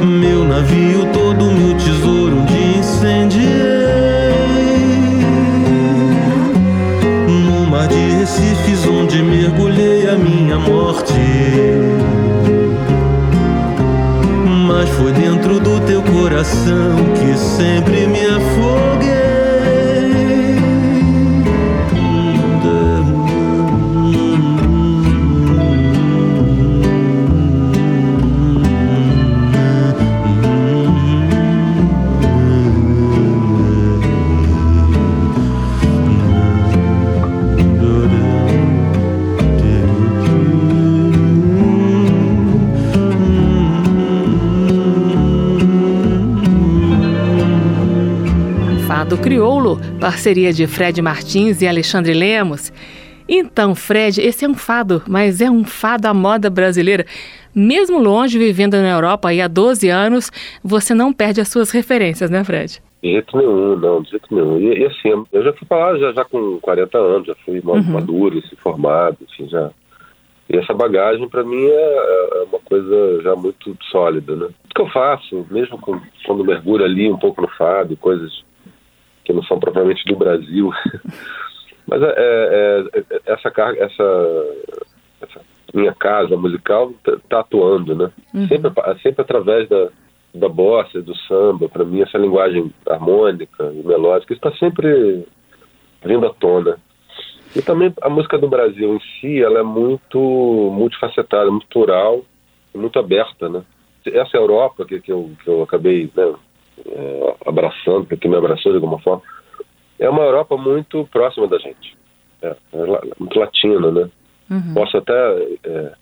Meu 0.00 0.44
navio, 0.44 1.04
todo 1.12 1.50
meu 1.50 1.76
tesouro, 1.76 2.42
de 2.42 2.78
incendiei. 2.78 3.50
No 7.26 7.66
mar 7.66 7.88
de 7.88 7.96
Recifes, 8.20 8.86
onde 8.86 9.20
mergulhei 9.20 10.08
a 10.08 10.16
minha 10.16 10.56
morte. 10.56 11.12
Mas 14.68 14.88
foi 14.90 15.10
dentro 15.10 15.58
do 15.58 15.80
teu 15.80 16.02
coração 16.02 16.94
que 17.16 17.36
sempre 17.36 18.06
me 18.06 18.26
afoguei. 18.26 19.13
Parceria 49.98 50.52
de 50.52 50.66
Fred 50.66 51.00
Martins 51.00 51.62
e 51.62 51.66
Alexandre 51.66 52.12
Lemos. 52.12 52.70
Então, 53.26 53.74
Fred, 53.74 54.20
esse 54.20 54.44
é 54.44 54.48
um 54.48 54.54
fado, 54.54 55.02
mas 55.08 55.40
é 55.40 55.50
um 55.50 55.64
fado 55.64 56.06
à 56.06 56.12
moda 56.12 56.50
brasileira. 56.50 57.06
Mesmo 57.54 57.98
longe, 57.98 58.38
vivendo 58.38 58.74
na 58.74 58.90
Europa 58.90 59.30
há 59.30 59.48
12 59.48 59.88
anos, 59.88 60.30
você 60.62 60.92
não 60.92 61.10
perde 61.10 61.40
as 61.40 61.48
suas 61.48 61.70
referências, 61.70 62.28
né, 62.28 62.44
Fred? 62.44 62.82
De 63.02 63.12
jeito 63.12 63.34
nenhum, 63.38 63.76
não, 63.76 64.02
de 64.02 64.10
jeito 64.10 64.26
nenhum. 64.30 64.58
E, 64.58 64.80
e 64.80 64.84
assim, 64.84 65.24
eu 65.32 65.42
já 65.42 65.54
fui 65.54 65.66
para 65.66 65.92
lá 65.92 65.98
já, 65.98 66.12
já 66.12 66.24
com 66.26 66.58
40 66.60 66.98
anos, 66.98 67.26
já 67.26 67.34
fui 67.46 67.62
uhum. 67.64 67.82
maduro, 67.82 68.38
assim, 68.40 68.56
formado, 68.56 69.16
assim, 69.26 69.48
já. 69.48 69.70
E 70.50 70.56
essa 70.58 70.74
bagagem, 70.74 71.26
para 71.30 71.42
mim, 71.42 71.64
é, 71.64 71.70
é, 71.72 72.44
uma 72.46 72.58
coisa 72.58 73.22
já 73.22 73.34
muito 73.34 73.74
sólida, 73.90 74.36
né? 74.36 74.48
O 74.70 74.74
que 74.74 74.82
eu 74.82 74.88
faço, 74.88 75.46
mesmo 75.50 75.78
com, 75.78 75.98
quando 76.26 76.44
mergulho 76.44 76.84
ali 76.84 77.10
um 77.10 77.16
pouco 77.16 77.40
no 77.40 77.48
fado, 77.48 77.96
coisas 77.96 78.44
que 79.24 79.32
não 79.32 79.42
são 79.44 79.58
propriamente 79.58 80.04
do 80.04 80.16
Brasil. 80.16 80.70
Mas 81.86 82.02
é, 82.02 82.14
é, 82.16 82.84
é, 82.94 83.20
essa 83.26 83.50
carga, 83.50 83.84
essa, 83.84 84.46
essa, 85.20 85.40
minha 85.74 85.94
casa 85.94 86.36
musical 86.36 86.90
está 86.90 87.16
tá 87.28 87.40
atuando, 87.40 87.94
né? 87.94 88.10
Uhum. 88.32 88.48
Sempre, 88.48 88.70
sempre 89.02 89.22
através 89.22 89.68
da, 89.68 89.88
da 90.34 90.48
bossa, 90.48 91.02
do 91.02 91.14
samba, 91.16 91.68
para 91.68 91.84
mim 91.84 92.00
essa 92.00 92.16
linguagem 92.16 92.72
harmônica 92.88 93.72
e 93.74 93.86
melódica 93.86 94.32
está 94.32 94.50
sempre 94.52 95.26
vindo 96.04 96.26
à 96.26 96.32
tona. 96.32 96.78
E 97.54 97.62
também 97.62 97.92
a 98.00 98.08
música 98.08 98.38
do 98.38 98.48
Brasil 98.48 98.94
em 98.94 99.00
si, 99.20 99.42
ela 99.42 99.60
é 99.60 99.62
muito 99.62 100.18
multifacetada, 100.72 101.50
muito 101.50 101.68
plural 101.68 102.24
muito 102.78 102.98
aberta, 102.98 103.48
né? 103.48 103.62
Essa 104.06 104.36
Europa 104.36 104.84
que, 104.84 105.00
que, 105.00 105.10
eu, 105.10 105.30
que 105.42 105.48
eu 105.48 105.62
acabei 105.62 106.10
né, 106.14 106.34
é, 106.86 107.34
abraçando, 107.46 108.06
que 108.06 108.28
me 108.28 108.36
abraçou 108.36 108.72
de 108.72 108.76
alguma 108.76 108.98
forma, 109.00 109.22
é 109.98 110.08
uma 110.08 110.22
Europa 110.22 110.56
muito 110.56 111.06
próxima 111.12 111.46
da 111.46 111.58
gente. 111.58 111.96
É, 112.42 112.48
é 112.72 113.00
muito 113.18 113.38
latina, 113.38 113.90
né? 113.90 114.10
Uhum. 114.50 114.74
Posso 114.74 114.96
até 114.96 115.12
é, 115.64 115.92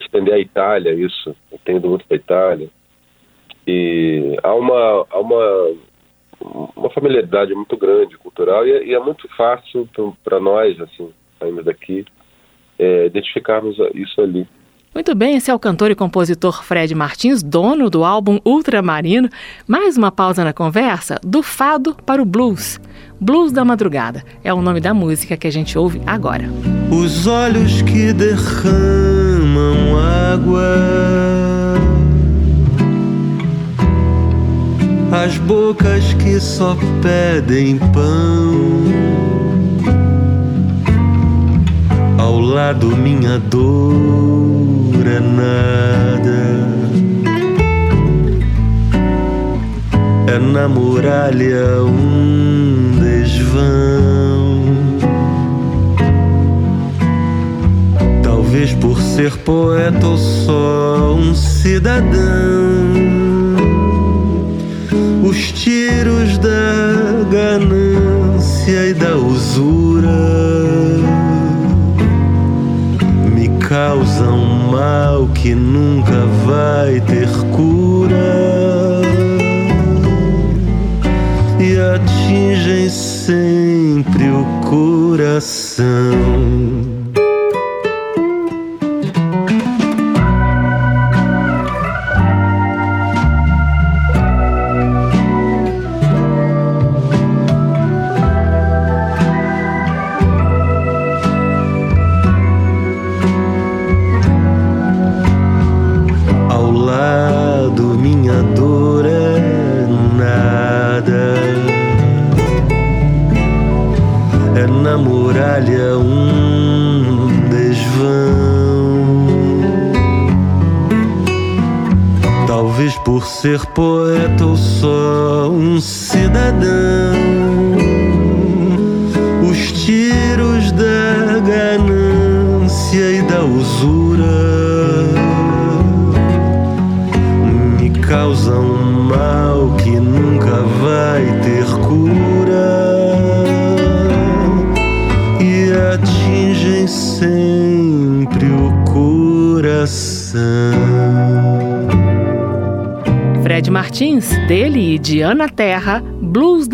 estender 0.00 0.34
a 0.34 0.38
Itália 0.38 0.94
isso, 0.94 1.34
eu 1.50 1.58
tenho 1.64 1.78
ido 1.78 1.88
muito 1.88 2.06
para 2.06 2.16
a 2.16 2.20
Itália. 2.20 2.70
E 3.66 4.36
há 4.42 4.54
uma, 4.54 5.06
há 5.10 5.18
uma, 5.18 5.74
uma 6.76 6.90
familiaridade 6.90 7.54
muito 7.54 7.76
grande 7.76 8.16
cultural 8.16 8.66
e, 8.66 8.72
é, 8.72 8.84
e 8.84 8.94
é 8.94 8.98
muito 8.98 9.28
fácil 9.36 9.88
para 10.24 10.40
nós, 10.40 10.80
assim, 10.80 11.12
saindo 11.38 11.62
daqui, 11.62 12.04
é, 12.78 13.06
identificarmos 13.06 13.76
isso 13.94 14.20
ali. 14.20 14.46
Muito 14.94 15.14
bem, 15.14 15.36
esse 15.36 15.50
é 15.50 15.54
o 15.54 15.58
cantor 15.58 15.90
e 15.90 15.94
compositor 15.94 16.64
Fred 16.64 16.94
Martins, 16.94 17.42
dono 17.42 17.90
do 17.90 18.04
álbum 18.04 18.40
Ultramarino. 18.44 19.28
Mais 19.66 19.98
uma 19.98 20.10
pausa 20.10 20.42
na 20.42 20.52
conversa, 20.52 21.20
do 21.22 21.42
fado 21.42 21.94
para 22.06 22.22
o 22.22 22.24
blues. 22.24 22.80
Blues 23.20 23.52
da 23.52 23.64
Madrugada 23.64 24.24
é 24.42 24.52
o 24.52 24.62
nome 24.62 24.80
da 24.80 24.94
música 24.94 25.36
que 25.36 25.46
a 25.46 25.52
gente 25.52 25.78
ouve 25.78 26.00
agora. 26.06 26.48
Os 26.90 27.26
olhos 27.26 27.82
que 27.82 28.14
derramam 28.14 29.98
água, 30.32 30.64
as 35.12 35.36
bocas 35.36 36.14
que 36.14 36.40
só 36.40 36.74
pedem 37.02 37.78
pão 37.92 38.84
ao 42.18 42.40
lado 42.40 42.96
minha 42.96 43.38
dor 43.38 44.67
é 45.08 45.20
nada. 45.20 46.68
É 50.26 50.38
na 50.38 50.68
muralha 50.68 51.82
um 51.84 52.98
desvão. 53.00 54.64
Talvez 58.22 58.74
por 58.74 59.00
ser 59.00 59.36
poeta 59.38 60.06
ou 60.06 60.18
só 60.18 61.14
um 61.14 61.34
cidadão. 61.34 62.08
Os 65.22 65.52
tiros 65.52 66.38
da 66.38 67.24
ganância 67.30 68.86
e 68.86 68.94
da 68.94 69.16
usura 69.16 70.08
causa 73.68 74.24
um 74.24 74.70
mal 74.70 75.28
que 75.34 75.54
nunca 75.54 76.24
vai 76.46 77.02
ter 77.02 77.28
cura 77.54 78.16
e 81.60 81.76
atingem 81.76 82.88
sempre 82.88 84.30
o 84.30 84.44
coração. 84.66 85.84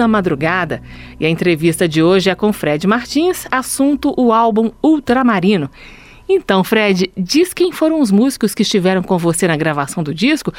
Da 0.04 0.08
Madrugada. 0.08 0.82
E 1.18 1.24
a 1.24 1.30
entrevista 1.30 1.88
de 1.88 2.02
hoje 2.02 2.28
é 2.28 2.34
com 2.34 2.52
Fred 2.52 2.86
Martins, 2.86 3.46
assunto 3.50 4.14
o 4.18 4.32
álbum 4.32 4.70
Ultramarino. 4.82 5.70
Então, 6.28 6.62
Fred, 6.62 7.10
diz 7.16 7.52
quem 7.52 7.72
foram 7.72 8.00
os 8.00 8.10
músicos 8.10 8.54
que 8.54 8.62
estiveram 8.62 9.02
com 9.02 9.16
você 9.18 9.48
na 9.48 9.56
gravação 9.56 10.02
do 10.02 10.14
disco, 10.14 10.52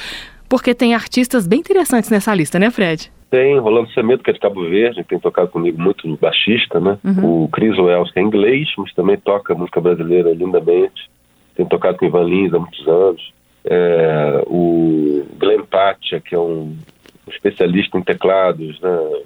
porque 0.50 0.74
tem 0.74 0.94
artistas 0.94 1.48
bem 1.48 1.60
interessantes 1.60 2.10
nessa 2.10 2.34
lista, 2.34 2.60
né, 2.60 2.70
Fred? 2.70 3.12
Tem, 3.30 3.58
Rolando 3.60 3.90
Semedo, 3.92 4.24
que 4.24 4.30
é 4.30 4.34
de 4.34 4.40
Cabo 4.40 4.64
Verde, 4.68 5.04
tem 5.04 5.20
tocado 5.20 5.50
comigo 5.50 5.82
muito 5.82 6.08
baixista, 6.18 6.80
né? 6.80 6.98
Uhum. 7.04 7.44
O 7.44 7.50
Chris 7.50 7.78
Wells, 7.78 8.12
que 8.12 8.20
é 8.20 8.22
inglês, 8.22 8.68
mas 8.78 8.94
também 8.94 9.18
toca 9.18 9.56
música 9.56 9.82
brasileira 9.82 10.32
lindamente. 10.34 11.10
Tem 11.56 11.66
tocado 11.66 11.98
com 11.98 12.06
Ivan 12.06 12.24
Lins 12.24 12.54
há 12.54 12.60
muitos 12.60 12.88
anos. 12.88 13.34
É, 13.66 14.44
o 14.46 15.26
Glenn 15.38 15.64
Patia, 15.64 16.22
que 16.22 16.36
é 16.36 16.40
um 16.40 16.76
especialista 17.28 17.98
em 17.98 18.04
teclados, 18.04 18.80
né? 18.80 19.22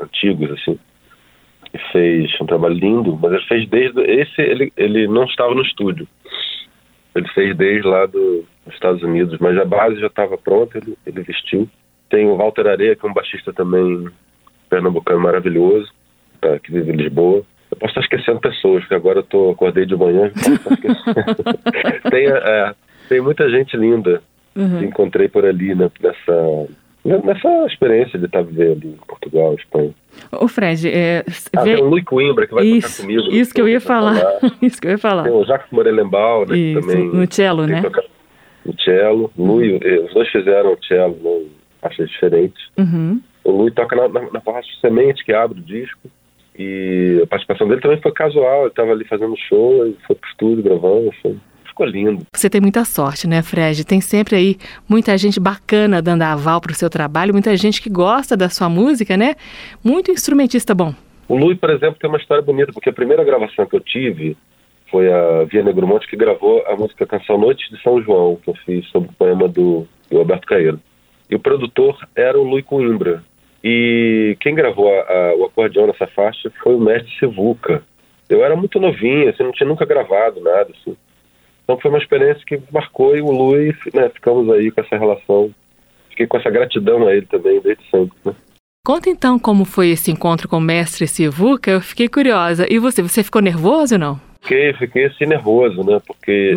Antigos, 0.00 0.50
assim. 0.50 0.78
E 1.72 1.78
fez 1.92 2.30
um 2.40 2.46
trabalho 2.46 2.74
lindo, 2.74 3.18
mas 3.20 3.32
ele 3.32 3.44
fez 3.46 3.68
desde... 3.68 4.00
Esse, 4.02 4.40
ele, 4.40 4.72
ele 4.76 5.06
não 5.06 5.24
estava 5.24 5.54
no 5.54 5.62
estúdio. 5.62 6.06
Ele 7.14 7.28
fez 7.28 7.56
desde 7.56 7.86
lá 7.86 8.06
do, 8.06 8.44
dos 8.64 8.74
Estados 8.74 9.02
Unidos, 9.02 9.38
mas 9.40 9.58
a 9.58 9.64
base 9.64 10.00
já 10.00 10.06
estava 10.06 10.38
pronta, 10.38 10.78
ele, 10.78 10.96
ele 11.06 11.22
vestiu. 11.22 11.68
Tem 12.08 12.26
o 12.26 12.36
Walter 12.36 12.66
Areia, 12.66 12.96
que 12.96 13.04
é 13.04 13.08
um 13.08 13.14
baixista 13.14 13.52
também 13.52 14.08
pernambucano 14.68 15.20
maravilhoso, 15.20 15.90
tá, 16.40 16.58
que 16.58 16.72
vive 16.72 16.92
em 16.92 16.96
Lisboa. 16.96 17.42
Eu 17.70 17.76
posso 17.76 17.90
estar 17.90 18.00
esquecendo 18.00 18.40
pessoas, 18.40 18.80
porque 18.82 18.94
agora 18.94 19.18
eu 19.18 19.22
tô, 19.24 19.50
acordei 19.50 19.84
de 19.84 19.96
manhã 19.96 20.30
tem, 22.10 22.26
é, 22.26 22.74
tem 23.08 23.20
muita 23.20 23.48
gente 23.50 23.76
linda 23.76 24.22
uhum. 24.56 24.78
que 24.78 24.84
encontrei 24.86 25.28
por 25.28 25.44
ali 25.44 25.74
né, 25.74 25.90
nessa, 26.00 26.68
nessa 27.24 27.66
experiência 27.66 28.18
de 28.18 28.26
estar 28.26 28.42
vivendo 28.42 28.86
em 28.86 28.96
Portugal, 29.06 29.54
Espanha. 29.54 29.94
O 30.32 30.48
Fred, 30.48 30.88
é, 30.88 31.24
ah, 31.56 31.62
vê... 31.62 31.74
tem 31.74 31.84
o 31.84 31.88
Luiz 31.88 32.04
Coimbra 32.04 32.46
que 32.46 32.54
vai 32.54 32.64
isso, 32.64 32.88
tocar 32.88 33.02
comigo. 33.02 33.34
Isso 33.34 33.54
que 33.54 33.60
eu 33.60 33.68
ia 33.68 33.80
falar. 33.80 34.16
falar. 34.16 34.52
isso 34.62 34.80
que 34.80 34.86
eu 34.86 34.90
ia 34.92 34.98
falar. 34.98 35.22
Tem 35.24 35.32
o 35.32 35.44
Jacques 35.44 35.70
Morelenbaum, 35.70 36.46
né, 36.46 36.56
isso, 36.56 36.80
também. 36.80 37.08
No 37.08 37.32
cello, 37.32 37.66
né? 37.66 37.82
Tocar... 37.82 38.04
No 38.64 38.80
cello. 38.80 39.30
Uhum. 39.36 39.46
Lui, 39.46 39.80
eh, 39.82 40.00
os 40.00 40.12
dois 40.12 40.28
fizeram 40.28 40.72
o 40.72 40.84
cello, 40.84 41.16
né, 41.22 41.46
faixas 41.80 42.08
diferentes. 42.10 42.62
Uhum. 42.76 43.20
O 43.44 43.50
Lui 43.50 43.70
toca 43.70 43.96
na, 43.96 44.08
na, 44.08 44.30
na 44.32 44.40
faixa 44.40 44.68
semente 44.80 45.24
que 45.24 45.32
abre 45.32 45.60
o 45.60 45.62
disco. 45.62 46.10
E 46.58 47.20
a 47.22 47.26
participação 47.28 47.68
dele 47.68 47.80
também 47.80 48.00
foi 48.00 48.12
casual. 48.12 48.62
Ele 48.62 48.70
estava 48.70 48.90
ali 48.90 49.04
fazendo 49.04 49.36
show, 49.48 49.86
ele 49.86 49.96
foi 50.06 50.16
pro 50.16 50.28
estúdio 50.28 50.64
gravando. 50.64 51.12
Foi 51.22 51.36
ficou 51.78 51.86
lindo. 51.86 52.26
Você 52.34 52.50
tem 52.50 52.60
muita 52.60 52.84
sorte, 52.84 53.28
né, 53.28 53.42
Fred? 53.42 53.84
Tem 53.84 54.00
sempre 54.00 54.36
aí 54.36 54.56
muita 54.88 55.16
gente 55.16 55.38
bacana 55.38 56.02
dando 56.02 56.22
aval 56.22 56.60
para 56.60 56.72
o 56.72 56.74
seu 56.74 56.90
trabalho, 56.90 57.32
muita 57.32 57.56
gente 57.56 57.80
que 57.80 57.88
gosta 57.88 58.36
da 58.36 58.48
sua 58.48 58.68
música, 58.68 59.16
né? 59.16 59.36
Muito 59.84 60.10
instrumentista 60.10 60.74
bom. 60.74 60.92
O 61.28 61.36
Lui, 61.36 61.54
por 61.54 61.70
exemplo, 61.70 61.96
tem 62.00 62.10
uma 62.10 62.18
história 62.18 62.42
bonita, 62.42 62.72
porque 62.72 62.90
a 62.90 62.92
primeira 62.92 63.22
gravação 63.22 63.66
que 63.66 63.76
eu 63.76 63.80
tive 63.80 64.36
foi 64.90 65.12
a 65.12 65.44
Via 65.44 65.62
Negromonte 65.62 66.08
que 66.08 66.16
gravou 66.16 66.64
a 66.66 66.74
música 66.74 67.06
Canção 67.06 67.38
Noites 67.38 67.68
de 67.70 67.80
São 67.82 68.02
João, 68.02 68.36
que 68.42 68.50
eu 68.50 68.54
fiz 68.64 68.86
sobre 68.88 69.10
o 69.10 69.12
poema 69.12 69.46
do, 69.46 69.86
do 70.10 70.18
Alberto 70.18 70.46
Caeiro. 70.46 70.80
E 71.30 71.34
o 71.34 71.38
produtor 71.38 71.98
era 72.16 72.38
o 72.38 72.42
Lui 72.42 72.62
Coimbra. 72.62 73.22
E 73.62 74.36
quem 74.40 74.54
gravou 74.54 74.88
a, 74.88 75.00
a, 75.00 75.34
o 75.36 75.44
acordeão 75.44 75.86
nessa 75.86 76.06
faixa 76.06 76.50
foi 76.62 76.74
o 76.74 76.80
mestre 76.80 77.12
Sivuca. 77.18 77.82
Eu 78.30 78.42
era 78.42 78.56
muito 78.56 78.80
novinho, 78.80 79.28
assim, 79.28 79.42
não 79.42 79.52
tinha 79.52 79.68
nunca 79.68 79.84
gravado 79.84 80.40
nada, 80.40 80.70
assim. 80.80 80.96
Então 81.68 81.78
foi 81.78 81.90
uma 81.90 81.98
experiência 81.98 82.42
que 82.46 82.58
marcou 82.72 83.14
e 83.14 83.20
o 83.20 83.30
Luiz, 83.30 83.76
né, 83.92 84.08
ficamos 84.08 84.48
aí 84.50 84.70
com 84.70 84.80
essa 84.80 84.96
relação. 84.96 85.50
Fiquei 86.08 86.26
com 86.26 86.38
essa 86.38 86.48
gratidão 86.48 87.06
a 87.06 87.14
ele 87.14 87.26
também 87.26 87.60
desde 87.60 87.84
sempre, 87.90 88.16
né? 88.24 88.34
Conta 88.86 89.10
então 89.10 89.38
como 89.38 89.66
foi 89.66 89.90
esse 89.90 90.10
encontro 90.10 90.48
com 90.48 90.56
o 90.56 90.62
mestre 90.62 91.06
Sivuca, 91.06 91.70
eu 91.70 91.82
fiquei 91.82 92.08
curiosa. 92.08 92.66
E 92.70 92.78
você, 92.78 93.02
você 93.02 93.22
ficou 93.22 93.42
nervoso 93.42 93.96
ou 93.96 93.98
não? 93.98 94.20
Fiquei, 94.40 94.72
fiquei 94.72 95.04
assim 95.04 95.26
nervoso, 95.26 95.84
né? 95.84 96.00
Porque 96.06 96.54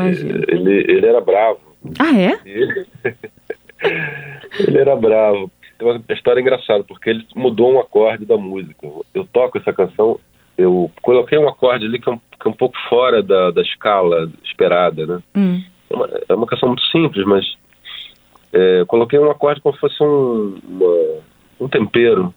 ele, 0.48 0.86
ele 0.90 1.06
era 1.06 1.20
bravo. 1.20 1.60
Ah, 2.00 2.18
é? 2.18 2.40
Ele, 2.46 2.86
ele 4.66 4.78
era 4.78 4.96
bravo. 4.96 5.52
Tem 5.78 5.90
uma 5.90 6.02
história 6.12 6.40
engraçada, 6.40 6.86
porque 6.86 7.10
ele 7.10 7.28
mudou 7.36 7.74
um 7.74 7.82
acorde 7.82 8.24
da 8.26 8.38
música. 8.38 8.88
Eu 9.14 9.26
toco 9.26 9.58
essa 9.58 9.74
canção 9.74 10.18
eu 10.58 10.92
coloquei 11.02 11.38
um 11.38 11.48
acorde 11.48 11.86
ali 11.86 12.00
que 12.00 12.10
é 12.10 12.12
um, 12.12 12.18
que 12.18 12.48
é 12.48 12.50
um 12.50 12.54
pouco 12.54 12.76
fora 12.90 13.22
da, 13.22 13.52
da 13.52 13.62
escala 13.62 14.30
esperada, 14.44 15.06
né? 15.06 15.20
Hum. 15.36 15.64
É, 15.90 15.96
uma, 15.96 16.10
é, 16.30 16.34
uma, 16.34 16.48
canção 16.48 16.70
muito 16.70 16.84
simples, 16.86 17.26
mas 17.26 17.46
é, 18.54 18.84
coloquei 18.88 19.20
um 19.20 19.30
acorde 19.30 19.62
como 19.62 19.76
se 19.76 19.82
fosse 19.82 20.02
um, 20.04 20.60
uma, 20.68 21.22
um 21.60 21.68
tempero. 21.68 22.34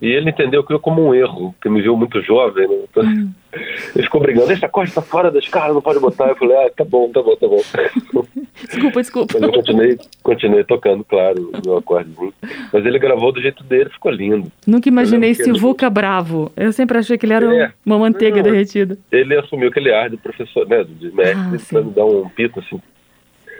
E 0.00 0.06
ele 0.06 0.30
entendeu 0.30 0.64
que 0.64 0.72
eu 0.72 0.80
como 0.80 1.06
um 1.06 1.14
erro, 1.14 1.54
que 1.60 1.68
me 1.68 1.82
viu 1.82 1.96
muito 1.96 2.22
jovem, 2.22 2.66
né? 2.66 2.76
Então, 2.90 3.04
hum. 3.04 3.32
Ele 3.94 4.04
ficou 4.04 4.20
brigando, 4.20 4.52
esse 4.52 4.64
acorde 4.64 4.92
tá 4.92 5.02
fora 5.02 5.30
da 5.30 5.38
escala, 5.38 5.74
não 5.74 5.82
pode 5.82 5.98
botar. 5.98 6.28
Eu 6.28 6.36
falei, 6.36 6.56
ah, 6.56 6.70
tá 6.76 6.84
bom, 6.84 7.10
tá 7.10 7.22
bom, 7.22 7.36
tá 7.36 7.48
bom. 7.48 7.60
Desculpa, 8.64 9.00
desculpa. 9.00 9.34
Mas 9.34 9.42
eu 9.42 9.52
continuei, 9.52 9.98
continuei 10.22 10.64
tocando, 10.64 11.02
claro, 11.02 11.50
o 11.52 11.60
meu 11.66 11.78
acordezinho. 11.78 12.32
Mas 12.72 12.86
ele 12.86 12.98
gravou 12.98 13.32
do 13.32 13.40
jeito 13.40 13.64
dele, 13.64 13.90
ficou 13.90 14.12
lindo. 14.12 14.52
Nunca 14.66 14.88
imaginei 14.88 15.34
Sivuca 15.34 15.86
ele... 15.86 15.94
bravo. 15.94 16.52
Eu 16.56 16.72
sempre 16.72 16.98
achei 16.98 17.16
que 17.16 17.26
ele 17.26 17.32
era 17.32 17.54
é, 17.54 17.72
uma 17.84 17.98
manteiga 17.98 18.36
não, 18.36 18.42
derretida. 18.44 18.98
Ele 19.10 19.36
assumiu 19.36 19.68
aquele 19.68 19.92
ar 19.92 20.10
de 20.10 20.16
professor, 20.16 20.68
né, 20.68 20.84
de 20.84 21.10
mestre, 21.10 21.36
ah, 21.36 21.58
pra 21.70 21.82
me 21.82 21.90
dar 21.90 22.04
um 22.04 22.28
pito, 22.28 22.60
assim. 22.60 22.80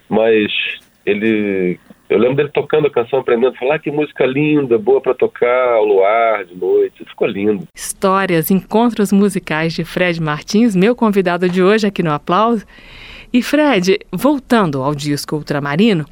Mas 0.09 0.53
ele 1.05 1.79
eu 2.11 2.19
lembro 2.19 2.35
dele 2.35 2.51
tocando 2.53 2.89
a 2.89 2.91
canção, 2.91 3.21
aprendendo, 3.21 3.57
falar 3.57 3.77
ah, 3.77 3.79
que 3.79 3.89
música 3.89 4.27
linda, 4.27 4.77
boa 4.77 5.01
para 5.01 5.15
tocar 5.15 5.75
ao 5.75 5.85
luar 5.85 6.45
de 6.45 6.57
noite. 6.57 7.05
Ficou 7.05 7.29
lindo. 7.29 7.69
Histórias, 7.73 8.51
encontros 8.51 9.13
musicais 9.13 9.73
de 9.73 9.85
Fred 9.85 10.21
Martins, 10.21 10.75
meu 10.75 10.97
convidado 10.97 11.49
de 11.49 11.63
hoje 11.63 11.87
aqui 11.87 12.03
no 12.03 12.11
Aplauso. 12.11 12.67
E 13.33 13.41
Fred, 13.41 14.01
voltando 14.13 14.83
ao 14.83 14.93
disco 14.93 15.37
Ultramarino, 15.37 16.05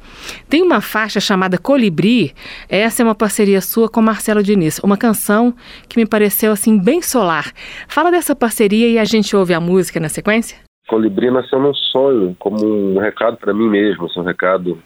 tem 0.49 0.61
uma 0.61 0.79
faixa 0.79 1.19
chamada 1.19 1.57
Colibri. 1.57 2.33
Essa 2.69 3.03
é 3.03 3.05
uma 3.05 3.13
parceria 3.13 3.59
sua 3.59 3.89
com 3.89 4.01
Marcelo 4.01 4.41
Diniz, 4.41 4.79
uma 4.79 4.95
canção 4.95 5.53
que 5.89 5.99
me 5.99 6.05
pareceu 6.05 6.53
assim 6.53 6.79
bem 6.81 7.01
solar. 7.01 7.51
Fala 7.89 8.09
dessa 8.09 8.33
parceria 8.33 8.87
e 8.87 8.97
a 8.97 9.03
gente 9.03 9.35
ouve 9.35 9.53
a 9.53 9.59
música 9.59 9.99
na 9.99 10.07
sequência? 10.07 10.57
Colibri 10.87 11.29
nasceu 11.29 11.59
num 11.59 11.73
sonho, 11.73 12.33
como 12.39 12.65
um 12.65 12.99
recado 12.99 13.35
para 13.35 13.53
mim 13.53 13.67
mesmo, 13.67 14.05
assim, 14.05 14.21
um 14.21 14.23
recado 14.23 14.81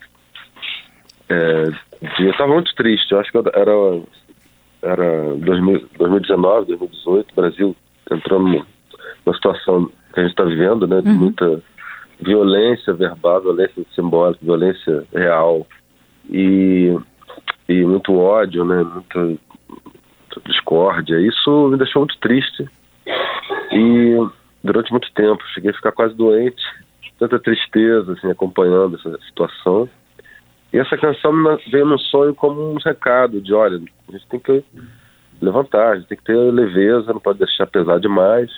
é, 1.30 1.69
eu 2.19 2.32
estava 2.32 2.53
muito 2.53 2.74
triste. 2.76 3.11
Eu 3.11 3.19
acho 3.19 3.32
que 3.32 3.38
era, 3.38 4.01
era 4.82 5.36
2000, 5.36 5.89
2019, 5.97 6.67
2018, 6.67 7.32
o 7.32 7.36
Brasil 7.36 7.76
entrando 8.11 8.47
numa 9.26 9.36
situação 9.36 9.89
que 10.13 10.19
a 10.19 10.24
gente 10.24 10.32
está 10.32 10.43
vivendo, 10.43 10.88
né, 10.88 11.01
de 11.01 11.09
uhum. 11.09 11.15
muita 11.15 11.61
violência 12.19 12.93
verbal, 12.93 13.41
violência 13.41 13.84
simbólica, 13.95 14.39
violência 14.43 15.03
real 15.13 15.65
e, 16.30 16.95
e 17.67 17.84
muito 17.84 18.15
ódio, 18.17 18.63
né, 18.63 18.84
muita, 18.84 19.38
discórdia. 20.45 21.19
Isso 21.19 21.69
me 21.69 21.78
deixou 21.78 22.01
muito 22.01 22.17
triste 22.19 22.67
e 23.71 24.17
durante 24.63 24.91
muito 24.91 25.11
tempo 25.13 25.43
cheguei 25.53 25.71
a 25.71 25.76
ficar 25.76 25.91
quase 25.91 26.15
doente, 26.15 26.63
tanta 27.19 27.39
tristeza 27.39 28.13
assim 28.13 28.32
acompanhando 28.32 28.97
essa 28.97 29.17
situação. 29.28 29.88
E 30.74 30.80
essa 30.80 30.97
canção 30.97 31.32
veio 31.71 31.86
no 31.86 31.99
sonho 31.99 32.34
como 32.34 32.74
um 32.74 32.78
recado 32.84 33.39
de, 33.39 33.53
olha, 33.53 33.80
a 34.09 34.11
gente 34.11 34.28
tem 34.28 34.39
que 34.39 34.63
levantar, 35.39 35.91
a 35.91 35.95
gente 35.97 36.07
tem 36.07 36.17
que 36.17 36.24
ter 36.24 36.36
leveza, 36.36 37.13
não 37.13 37.19
pode 37.19 37.38
deixar 37.38 37.67
pesar 37.67 37.99
demais. 37.99 38.49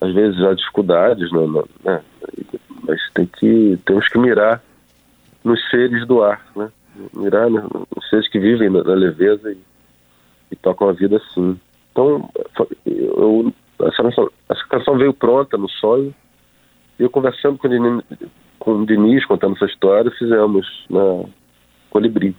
Às 0.00 0.14
vezes 0.14 0.42
há 0.42 0.54
dificuldades, 0.54 1.30
né, 1.30 1.40
né, 1.84 2.02
mas 2.88 2.98
tem 3.12 3.26
que, 3.26 3.78
temos 3.84 4.08
que 4.08 4.18
mirar 4.18 4.62
nos 5.44 5.60
seres 5.68 6.06
do 6.06 6.22
ar, 6.22 6.42
né? 6.56 6.70
Mirar 7.14 7.50
nos 7.50 8.08
seres 8.08 8.26
que 8.28 8.38
vivem 8.38 8.70
na, 8.70 8.80
leveza 8.80 9.52
e, 9.52 9.58
e 10.50 10.56
tocam 10.56 10.88
a 10.88 10.92
vida 10.92 11.18
assim. 11.18 11.60
Então, 11.92 12.30
eu, 12.86 13.52
essa, 13.82 14.02
essa 14.48 14.64
canção 14.68 14.96
veio 14.96 15.12
pronta 15.12 15.58
no 15.58 15.68
sonho. 15.68 16.14
E 16.98 17.02
eu 17.02 17.10
conversando 17.10 17.58
com 17.58 17.68
o 17.68 18.02
com 18.60 18.82
o 18.82 18.86
Diniz 18.86 19.24
contando 19.26 19.56
essa 19.56 19.66
história, 19.66 20.10
fizemos 20.16 20.66
na 20.88 21.24
Colibri. 21.90 22.36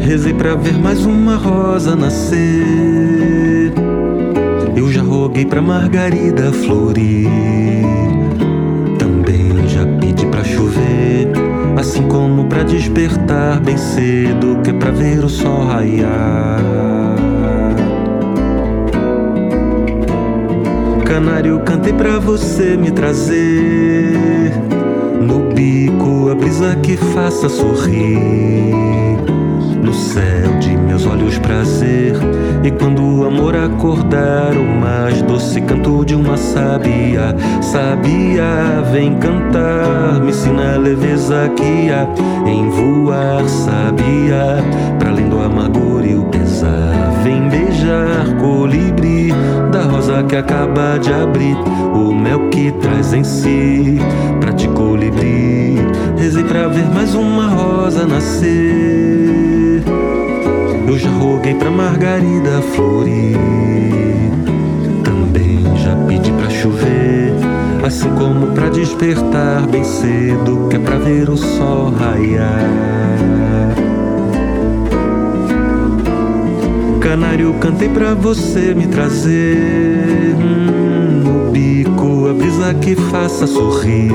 Rezei 0.00 0.32
pra 0.32 0.54
ver 0.54 0.78
mais 0.78 1.04
uma 1.04 1.36
rosa 1.36 1.94
nascer. 1.94 3.74
Eu 4.74 4.90
já 4.90 5.02
roguei 5.02 5.44
pra 5.44 5.60
Margarida 5.60 6.50
florir. 6.50 7.28
Assim 11.78 12.02
como 12.08 12.46
pra 12.46 12.64
despertar 12.64 13.60
bem 13.60 13.76
cedo, 13.76 14.60
que 14.64 14.70
é 14.70 14.72
pra 14.72 14.90
ver 14.90 15.24
o 15.24 15.28
sol 15.28 15.64
raiar. 15.64 16.58
Canário, 21.06 21.60
cantei 21.60 21.92
pra 21.92 22.18
você 22.18 22.76
me 22.76 22.90
trazer. 22.90 24.52
No 25.22 25.54
bico, 25.54 26.30
a 26.30 26.34
brisa 26.34 26.74
que 26.82 26.96
faça 26.96 27.48
sorrir 27.48 29.07
no 29.82 29.94
céu 29.94 30.58
de 30.58 30.76
meus 30.76 31.06
olhos 31.06 31.38
prazer. 31.38 32.14
E 32.62 32.70
quando 32.70 33.02
o 33.02 33.26
amor 33.26 33.56
acordar, 33.56 34.52
o 34.56 34.80
mais 34.80 35.22
doce 35.22 35.60
canto 35.60 36.04
de 36.04 36.14
uma 36.14 36.36
sabia. 36.36 37.34
Sabia, 37.60 38.82
vem 38.92 39.18
cantar, 39.18 40.20
me 40.20 40.30
ensina 40.30 40.74
a 40.74 40.78
leveza 40.78 41.50
que 41.56 41.90
há 41.90 42.06
em 42.48 42.68
voar. 42.68 43.48
Sabia, 43.48 44.62
para 44.98 45.10
além 45.10 45.28
do 45.28 45.40
amargor 45.40 46.04
e 46.04 46.14
o 46.14 46.24
pesar, 46.24 47.12
vem 47.22 47.48
beijar 47.48 48.36
colibri 48.40 49.32
da 49.70 49.82
rosa 49.82 50.22
que 50.22 50.36
acaba 50.36 50.98
de 50.98 51.12
abrir. 51.12 51.56
O 51.94 52.12
mel 52.12 52.48
que 52.50 52.72
traz 52.72 53.12
em 53.12 53.24
si, 53.24 53.98
pra 54.40 54.52
te 54.52 54.68
colibri. 54.68 55.76
Rezei 56.16 56.44
pra 56.44 56.68
ver 56.68 56.86
mais 56.90 57.14
uma 57.14 57.46
rosa 57.48 58.06
nascer. 58.06 59.57
Eu 60.88 60.98
já 60.98 61.10
roguei 61.10 61.54
pra 61.54 61.70
Margarida 61.70 62.62
florir. 62.74 63.36
Também 65.04 65.60
já 65.76 65.94
pedi 66.08 66.32
pra 66.32 66.48
chover. 66.48 67.34
Assim 67.86 68.08
como 68.14 68.46
pra 68.54 68.70
despertar 68.70 69.66
bem 69.66 69.84
cedo, 69.84 70.66
que 70.70 70.76
é 70.76 70.78
pra 70.78 70.96
ver 70.96 71.28
o 71.28 71.36
sol 71.36 71.90
raiar. 71.90 72.70
Canário, 77.00 77.52
cantei 77.60 77.90
pra 77.90 78.14
você 78.14 78.72
me 78.74 78.86
trazer. 78.86 80.34
Hum, 80.38 81.20
no 81.22 81.50
bico, 81.50 82.30
a 82.30 82.32
brisa 82.32 82.72
que 82.72 82.96
faça 82.96 83.46
sorrir 83.46 84.10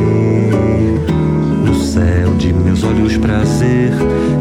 céu 1.76 2.34
de 2.38 2.54
meus 2.54 2.84
olhos 2.84 3.18
prazer. 3.18 3.92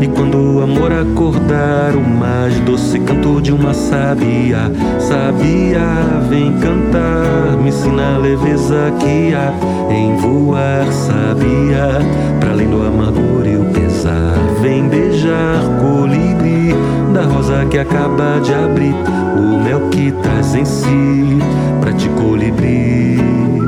E 0.00 0.06
quando 0.08 0.36
o 0.36 0.62
amor 0.62 0.92
acordar, 0.92 1.94
o 1.94 2.00
mais 2.00 2.58
doce 2.60 2.98
canto 3.00 3.40
de 3.40 3.52
uma 3.52 3.72
sabia, 3.72 4.70
sabia, 4.98 5.80
vem 6.28 6.52
cantar, 6.58 7.56
me 7.62 7.68
ensina 7.68 8.14
a 8.14 8.18
leveza 8.18 8.92
que 8.98 9.34
há 9.34 9.52
em 9.92 10.16
voar, 10.16 10.86
sabia, 10.92 12.00
para 12.40 12.50
além 12.50 12.68
do 12.68 12.82
amargor 12.82 13.46
e 13.46 13.56
o 13.56 13.64
pesar, 13.72 14.34
vem 14.60 14.88
beijar 14.88 15.60
colibri 15.80 16.74
da 17.12 17.22
rosa 17.22 17.64
que 17.66 17.78
acaba 17.78 18.40
de 18.40 18.54
abrir, 18.54 18.94
o 19.36 19.62
mel 19.62 19.88
que 19.90 20.10
traz 20.22 20.54
em 20.54 20.64
si, 20.64 21.38
pra 21.80 21.92
te 21.92 22.08
colibri. 22.10 23.61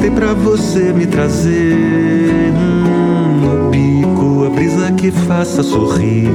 Cantei 0.00 0.10
pra 0.10 0.32
você 0.32 0.94
me 0.94 1.06
trazer 1.06 2.52
hum, 2.54 3.40
no 3.40 3.70
bico 3.70 4.46
a 4.46 4.50
brisa 4.50 4.90
que 4.92 5.10
faça 5.10 5.62
sorrir. 5.62 6.26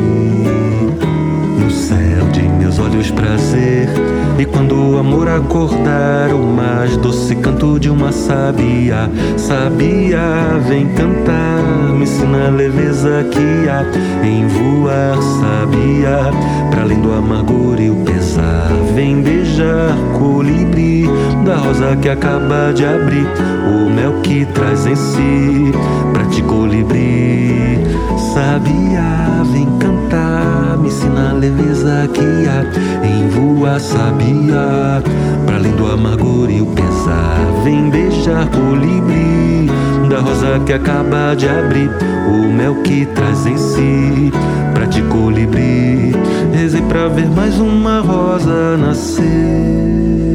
Olhos 2.86 3.10
prazer. 3.12 3.90
E 4.38 4.46
quando 4.46 4.76
o 4.76 4.98
amor 4.98 5.28
acordar, 5.28 6.34
o 6.34 6.40
mais 6.40 6.96
doce 6.98 7.36
canto 7.36 7.80
de 7.80 7.90
uma 7.90 8.12
sabia. 8.12 9.10
Sabia, 9.38 10.20
vem 10.68 10.88
cantar, 10.90 11.64
me 11.94 12.04
ensina 12.04 12.48
a 12.48 12.52
leveza 12.52 13.26
que 13.32 13.70
há 13.70 13.84
em 14.26 14.48
voar. 14.48 15.18
Sabia, 15.22 16.32
para 16.70 16.84
além 16.84 17.02
do 17.02 17.14
amargor 17.14 17.80
e 17.80 17.90
o 17.90 17.96
pesar, 17.98 18.70
vem 18.94 19.22
beijar 19.22 19.96
colibri 20.20 21.06
da 21.46 21.56
rosa 21.58 21.96
que 21.96 22.10
acaba 22.10 22.72
de 22.74 22.86
abrir, 22.86 23.28
o 23.68 23.90
mel 23.90 24.14
que 24.22 24.46
traz 24.48 24.86
em 24.86 24.96
si 24.96 25.72
pra 26.14 26.26
te 26.26 26.42
colibri. 26.44 27.80
Sabia, 28.34 29.44
vem 29.52 29.66
cantar, 29.80 29.95
me 30.86 30.92
ensina 30.92 31.32
a 31.32 31.34
leveza 31.34 32.08
que 32.14 32.22
há 32.48 33.06
em 33.06 33.28
voar. 33.30 33.80
Sabia, 33.80 35.04
para 35.46 35.56
além 35.56 35.72
do 35.74 35.88
amargor 35.88 36.50
e 36.50 36.62
o 36.62 36.66
pesar, 36.68 37.38
vem 37.64 37.90
beijar 37.90 38.48
colibri 38.50 39.70
da 40.10 40.20
rosa 40.20 40.60
que 40.66 40.74
acaba 40.74 41.36
de 41.36 41.48
abrir, 41.50 41.90
o 42.30 42.52
mel 42.52 42.76
que 42.84 43.06
traz 43.08 43.46
em 43.46 43.58
si 43.58 44.32
pra 44.74 44.88
te 44.88 45.02
colibri. 45.04 46.14
Rezei 46.54 46.82
pra 46.84 47.08
ver 47.08 47.30
mais 47.30 47.60
uma 47.60 48.00
rosa 48.02 48.78
nascer. 48.78 50.35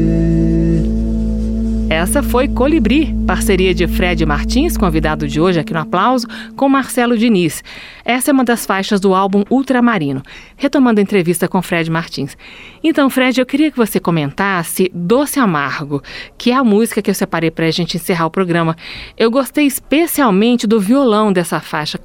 Essa 1.91 2.23
foi 2.23 2.47
Colibri, 2.47 3.13
parceria 3.27 3.73
de 3.73 3.85
Fred 3.85 4.25
Martins, 4.25 4.77
convidado 4.77 5.27
de 5.27 5.41
hoje 5.41 5.59
aqui 5.59 5.73
no 5.73 5.81
Aplauso, 5.81 6.25
com 6.55 6.69
Marcelo 6.69 7.17
Diniz. 7.17 7.61
Essa 8.05 8.31
é 8.31 8.33
uma 8.33 8.45
das 8.45 8.65
faixas 8.65 9.01
do 9.01 9.13
álbum 9.13 9.43
Ultramarino. 9.49 10.23
Retomando 10.55 11.01
a 11.01 11.03
entrevista 11.03 11.49
com 11.49 11.61
Fred 11.61 11.91
Martins. 11.91 12.37
Então, 12.81 13.09
Fred, 13.09 13.41
eu 13.41 13.45
queria 13.45 13.69
que 13.69 13.75
você 13.75 13.99
comentasse 13.99 14.89
Doce 14.95 15.37
Amargo, 15.37 16.01
que 16.37 16.51
é 16.51 16.55
a 16.55 16.63
música 16.63 17.01
que 17.01 17.09
eu 17.09 17.13
separei 17.13 17.51
para 17.51 17.65
a 17.65 17.71
gente 17.71 17.97
encerrar 17.97 18.25
o 18.25 18.31
programa. 18.31 18.73
Eu 19.17 19.29
gostei 19.29 19.65
especialmente 19.65 20.65
do 20.65 20.79
violão 20.79 21.33
dessa 21.33 21.59
faixa. 21.59 21.99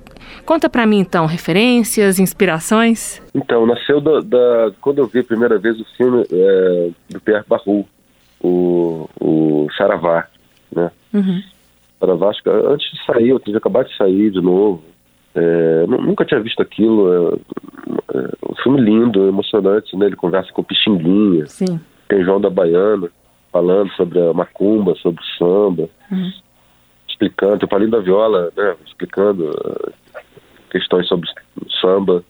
Conta 0.44 0.68
para 0.68 0.84
mim, 0.84 0.98
então, 0.98 1.26
referências, 1.26 2.18
inspirações? 2.18 3.22
Então, 3.32 3.64
nasceu 3.64 4.00
da, 4.00 4.18
da, 4.18 4.72
quando 4.80 4.98
eu 4.98 5.06
vi 5.06 5.20
a 5.20 5.24
primeira 5.24 5.60
vez 5.60 5.78
o 5.78 5.84
filme 5.96 6.26
é, 6.28 6.90
do 7.08 7.20
Pierre 7.20 7.44
Barrou, 7.48 7.86
o, 8.46 9.08
o 9.20 9.68
Saravá, 9.76 10.26
né? 10.74 10.90
Uhum. 11.12 11.42
Saravá, 11.98 12.32
antes 12.70 12.90
de 12.90 13.04
sair, 13.04 13.28
eu 13.30 13.40
tinha 13.40 13.56
acabado 13.56 13.88
de 13.88 13.96
sair 13.96 14.30
de 14.30 14.40
novo. 14.40 14.82
É, 15.34 15.86
nunca 15.86 16.24
tinha 16.24 16.40
visto 16.40 16.62
aquilo. 16.62 17.12
É, 17.12 18.16
é, 18.16 18.30
um 18.50 18.54
filme 18.62 18.80
lindo, 18.80 19.26
emocionante, 19.26 19.96
né? 19.96 20.06
Ele 20.06 20.16
conversa 20.16 20.52
com 20.52 20.62
o 20.62 20.64
Pixinguinha. 20.64 21.46
Sim. 21.46 21.80
Tem 22.08 22.24
João 22.24 22.40
da 22.40 22.48
Baiana 22.48 23.10
falando 23.52 23.90
sobre 23.92 24.20
a 24.20 24.32
macumba, 24.32 24.94
sobre 24.96 25.20
o 25.20 25.38
samba. 25.38 25.88
Uhum. 26.10 26.32
Explicando, 27.08 27.58
tem 27.58 27.66
o 27.66 27.68
Palinho 27.68 27.90
da 27.90 28.00
Viola, 28.00 28.50
né? 28.56 28.76
Explicando 28.86 29.50
uh, 29.50 29.92
questões 30.70 31.06
sobre 31.08 31.28
samba 31.80 32.22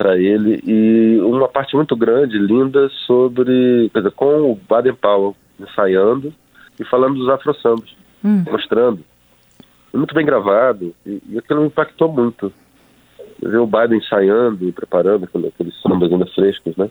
para 0.00 0.16
ele 0.16 0.62
e 0.66 1.20
uma 1.20 1.46
parte 1.46 1.76
muito 1.76 1.94
grande, 1.94 2.38
linda, 2.38 2.88
sobre, 3.06 3.90
dizer, 3.94 4.10
com 4.12 4.50
o 4.50 4.58
Baden 4.66 4.94
Powell 4.94 5.36
ensaiando 5.60 6.32
e 6.80 6.84
falando 6.86 7.16
dos 7.16 7.28
afro-sambas, 7.28 7.94
hum. 8.24 8.42
mostrando. 8.50 9.04
Muito 9.92 10.14
bem 10.14 10.24
gravado 10.24 10.94
e, 11.04 11.20
e 11.28 11.38
aquilo 11.38 11.60
me 11.60 11.66
impactou 11.66 12.10
muito. 12.10 12.50
Ver 13.42 13.58
o 13.58 13.66
Baden 13.66 13.98
ensaiando 13.98 14.66
e 14.66 14.72
preparando 14.72 15.24
aqueles 15.24 15.78
sambas 15.82 16.10
ainda 16.10 16.26
frescos, 16.28 16.74
né? 16.78 16.88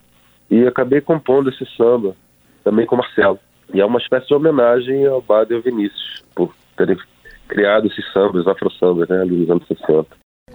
E 0.52 0.68
acabei 0.68 1.02
compondo 1.02 1.50
esse 1.50 1.66
samba 1.76 2.16
também 2.64 2.86
com 2.86 2.94
o 2.94 3.00
Marcelo. 3.00 3.40
E 3.74 3.82
é 3.82 3.86
uma 3.86 3.98
espécie 3.98 4.28
de 4.28 4.36
homenagem 4.36 5.08
ao 5.08 5.20
Baden 5.20 5.56
e 5.56 5.58
ao 5.58 5.64
Vinícius, 5.64 6.24
por 6.36 6.54
terem 6.78 6.96
criado 7.48 7.88
esses 7.88 8.06
sambas, 8.14 8.48
afro-sambas, 8.48 9.10
né, 9.10 9.22
ali 9.22 9.36
nos 9.36 9.50
anos 9.50 9.68
60. 9.68 10.06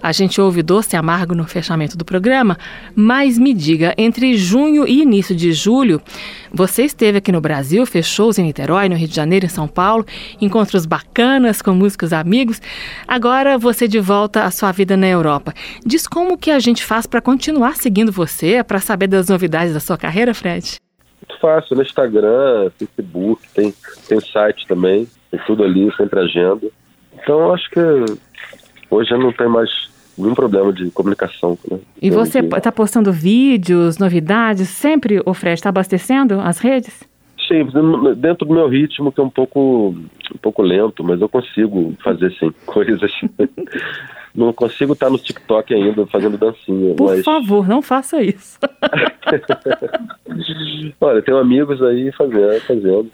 A 0.01 0.11
gente 0.11 0.39
ouve 0.39 0.61
doce 0.61 0.95
amargo 0.95 1.33
no 1.33 1.45
fechamento 1.45 1.97
do 1.97 2.05
programa, 2.05 2.57
mas 2.95 3.37
me 3.37 3.53
diga, 3.53 3.93
entre 3.97 4.37
junho 4.37 4.87
e 4.87 5.01
início 5.01 5.35
de 5.35 5.51
julho, 5.51 6.01
você 6.51 6.83
esteve 6.83 7.17
aqui 7.17 7.31
no 7.31 7.41
Brasil, 7.41 7.85
fez 7.85 8.05
shows 8.05 8.37
em 8.37 8.43
Niterói, 8.43 8.87
no 8.87 8.95
Rio 8.95 9.07
de 9.07 9.15
Janeiro, 9.15 9.45
em 9.45 9.49
São 9.49 9.67
Paulo, 9.67 10.05
encontros 10.39 10.85
bacanas 10.85 11.61
com 11.61 11.71
músicos 11.71 12.13
amigos. 12.13 12.61
Agora 13.07 13.57
você 13.57 13.87
de 13.87 13.99
volta 13.99 14.43
à 14.43 14.51
sua 14.51 14.71
vida 14.71 14.95
na 14.95 15.07
Europa. 15.07 15.53
Diz 15.85 16.07
como 16.07 16.37
que 16.37 16.51
a 16.51 16.59
gente 16.59 16.83
faz 16.83 17.05
para 17.05 17.21
continuar 17.21 17.75
seguindo 17.75 18.11
você, 18.11 18.63
para 18.63 18.79
saber 18.79 19.07
das 19.07 19.29
novidades 19.29 19.73
da 19.73 19.79
sua 19.79 19.97
carreira, 19.97 20.33
Fred? 20.33 20.75
Muito 21.27 21.41
fácil, 21.41 21.75
no 21.75 21.81
Instagram, 21.81 22.71
Facebook, 22.77 23.41
tem, 23.53 23.73
tem 24.07 24.19
site 24.21 24.67
também, 24.67 25.07
tem 25.31 25.39
tudo 25.47 25.63
ali, 25.63 25.91
sempre 25.95 26.19
agenda. 26.19 26.67
Então 27.13 27.53
acho 27.53 27.67
que 27.71 27.79
hoje 28.95 29.15
não 29.17 29.31
tem 29.31 29.47
mais 29.47 29.69
nenhum 30.17 30.33
problema 30.33 30.71
de 30.71 30.89
comunicação. 30.91 31.57
Né? 31.69 31.79
E 32.01 32.09
você 32.09 32.39
está 32.39 32.71
postando 32.71 33.11
vídeos, 33.11 33.97
novidades, 33.97 34.69
sempre 34.69 35.21
o 35.25 35.33
Fred 35.33 35.55
está 35.55 35.67
abastecendo 35.69 36.39
as 36.39 36.59
redes? 36.59 37.03
Sim, 37.47 37.67
dentro 38.17 38.47
do 38.47 38.53
meu 38.53 38.67
ritmo, 38.67 39.11
que 39.11 39.19
é 39.19 39.23
um 39.23 39.29
pouco, 39.29 39.89
um 39.89 40.37
pouco 40.41 40.63
lento, 40.63 41.03
mas 41.03 41.21
eu 41.21 41.29
consigo 41.29 41.93
fazer 42.03 42.31
sim, 42.39 42.51
coisas. 42.65 43.11
não 44.33 44.51
consigo 44.51 44.93
estar 44.93 45.11
no 45.11 45.19
TikTok 45.19 45.71
ainda 45.73 46.07
fazendo 46.07 46.37
dancinha. 46.37 46.95
Por 46.95 47.11
mas... 47.11 47.23
favor, 47.23 47.67
não 47.67 47.83
faça 47.83 48.23
isso. 48.23 48.57
Olha, 50.99 51.21
tenho 51.21 51.37
amigos 51.37 51.83
aí 51.83 52.11
fazendo, 52.13 52.59
fazendo. 52.61 53.11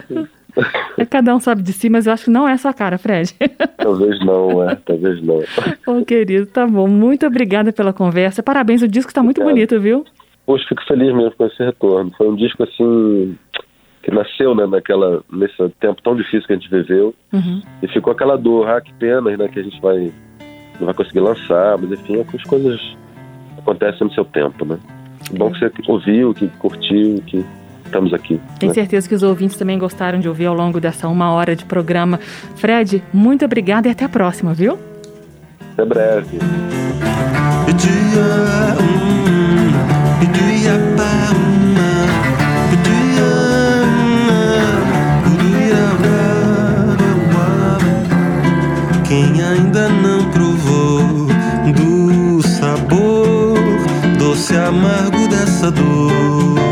É, 0.97 1.05
cada 1.05 1.35
um 1.35 1.39
sabe 1.39 1.61
de 1.61 1.73
si, 1.73 1.89
mas 1.89 2.07
eu 2.07 2.13
acho 2.13 2.25
que 2.25 2.31
não 2.31 2.47
é 2.47 2.57
sua 2.57 2.73
cara, 2.73 2.97
Fred. 2.97 3.33
Talvez 3.77 4.19
não, 4.25 4.69
é, 4.69 4.75
talvez 4.75 5.21
não. 5.23 5.41
Ô, 5.87 6.05
querido, 6.05 6.45
tá 6.45 6.67
bom. 6.67 6.87
Muito 6.87 7.25
obrigada 7.25 7.73
pela 7.73 7.91
conversa. 7.91 8.43
Parabéns, 8.43 8.81
o 8.81 8.87
disco 8.87 9.09
está 9.09 9.23
muito 9.23 9.41
Obrigado. 9.41 9.69
bonito, 9.69 9.81
viu? 9.81 10.05
Poxa, 10.45 10.65
fico 10.69 10.83
feliz 10.85 11.13
mesmo 11.13 11.31
com 11.31 11.45
esse 11.47 11.63
retorno. 11.63 12.11
Foi 12.15 12.29
um 12.29 12.35
disco 12.35 12.63
assim 12.63 13.35
que 14.03 14.11
nasceu 14.11 14.53
né, 14.53 14.65
naquela, 14.67 15.23
nesse 15.31 15.57
tempo 15.79 16.01
tão 16.03 16.15
difícil 16.15 16.45
que 16.45 16.53
a 16.53 16.55
gente 16.55 16.69
viveu. 16.69 17.15
Uhum. 17.33 17.61
E 17.81 17.87
ficou 17.87 18.13
aquela 18.13 18.37
dor, 18.37 18.67
ah, 18.69 18.81
que 18.81 18.93
pena, 18.93 19.35
né, 19.35 19.47
que 19.47 19.59
a 19.59 19.63
gente 19.63 19.79
vai 19.81 20.11
não 20.81 20.87
vai 20.87 20.95
conseguir 20.95 21.19
lançar, 21.19 21.77
mas 21.77 21.91
enfim, 21.91 22.17
é 22.17 22.25
as 22.35 22.43
coisas 22.43 22.97
acontecem 23.57 24.07
no 24.07 24.13
seu 24.13 24.25
tempo, 24.25 24.65
né? 24.65 24.79
Bom 25.37 25.51
que 25.51 25.59
você 25.59 25.71
ouviu, 25.87 26.33
que 26.33 26.47
curtiu, 26.57 27.21
que 27.27 27.45
estamos 27.91 28.13
aqui. 28.13 28.39
Tenho 28.57 28.69
né? 28.69 28.73
certeza 28.73 29.07
que 29.07 29.13
os 29.13 29.21
ouvintes 29.21 29.57
também 29.57 29.77
gostaram 29.77 30.19
de 30.19 30.27
ouvir 30.29 30.45
ao 30.45 30.55
longo 30.55 30.79
dessa 30.79 31.07
uma 31.09 31.31
hora 31.33 31.55
de 31.55 31.65
programa. 31.65 32.19
Fred, 32.55 33.03
muito 33.13 33.43
obrigada 33.43 33.89
e 33.89 33.91
até 33.91 34.05
a 34.05 34.09
próxima, 34.09 34.53
viu? 34.53 34.79
Até 35.73 35.85
breve. 35.85 36.39
Quem 49.07 49.43
ainda 49.43 49.89
não 49.89 50.31
provou 50.31 51.27
do 51.75 52.41
sabor 52.47 53.59
doce 54.17 54.55
amargo 54.55 55.27
dessa 55.27 55.69
dor 55.69 56.70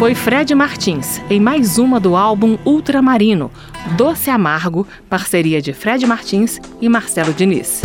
foi 0.00 0.14
Fred 0.14 0.54
Martins, 0.54 1.20
em 1.28 1.38
mais 1.38 1.76
uma 1.76 2.00
do 2.00 2.16
álbum 2.16 2.56
Ultramarino, 2.64 3.50
Doce 3.98 4.30
Amargo, 4.30 4.86
parceria 5.10 5.60
de 5.60 5.74
Fred 5.74 6.06
Martins 6.06 6.58
e 6.80 6.88
Marcelo 6.88 7.34
Diniz. 7.34 7.82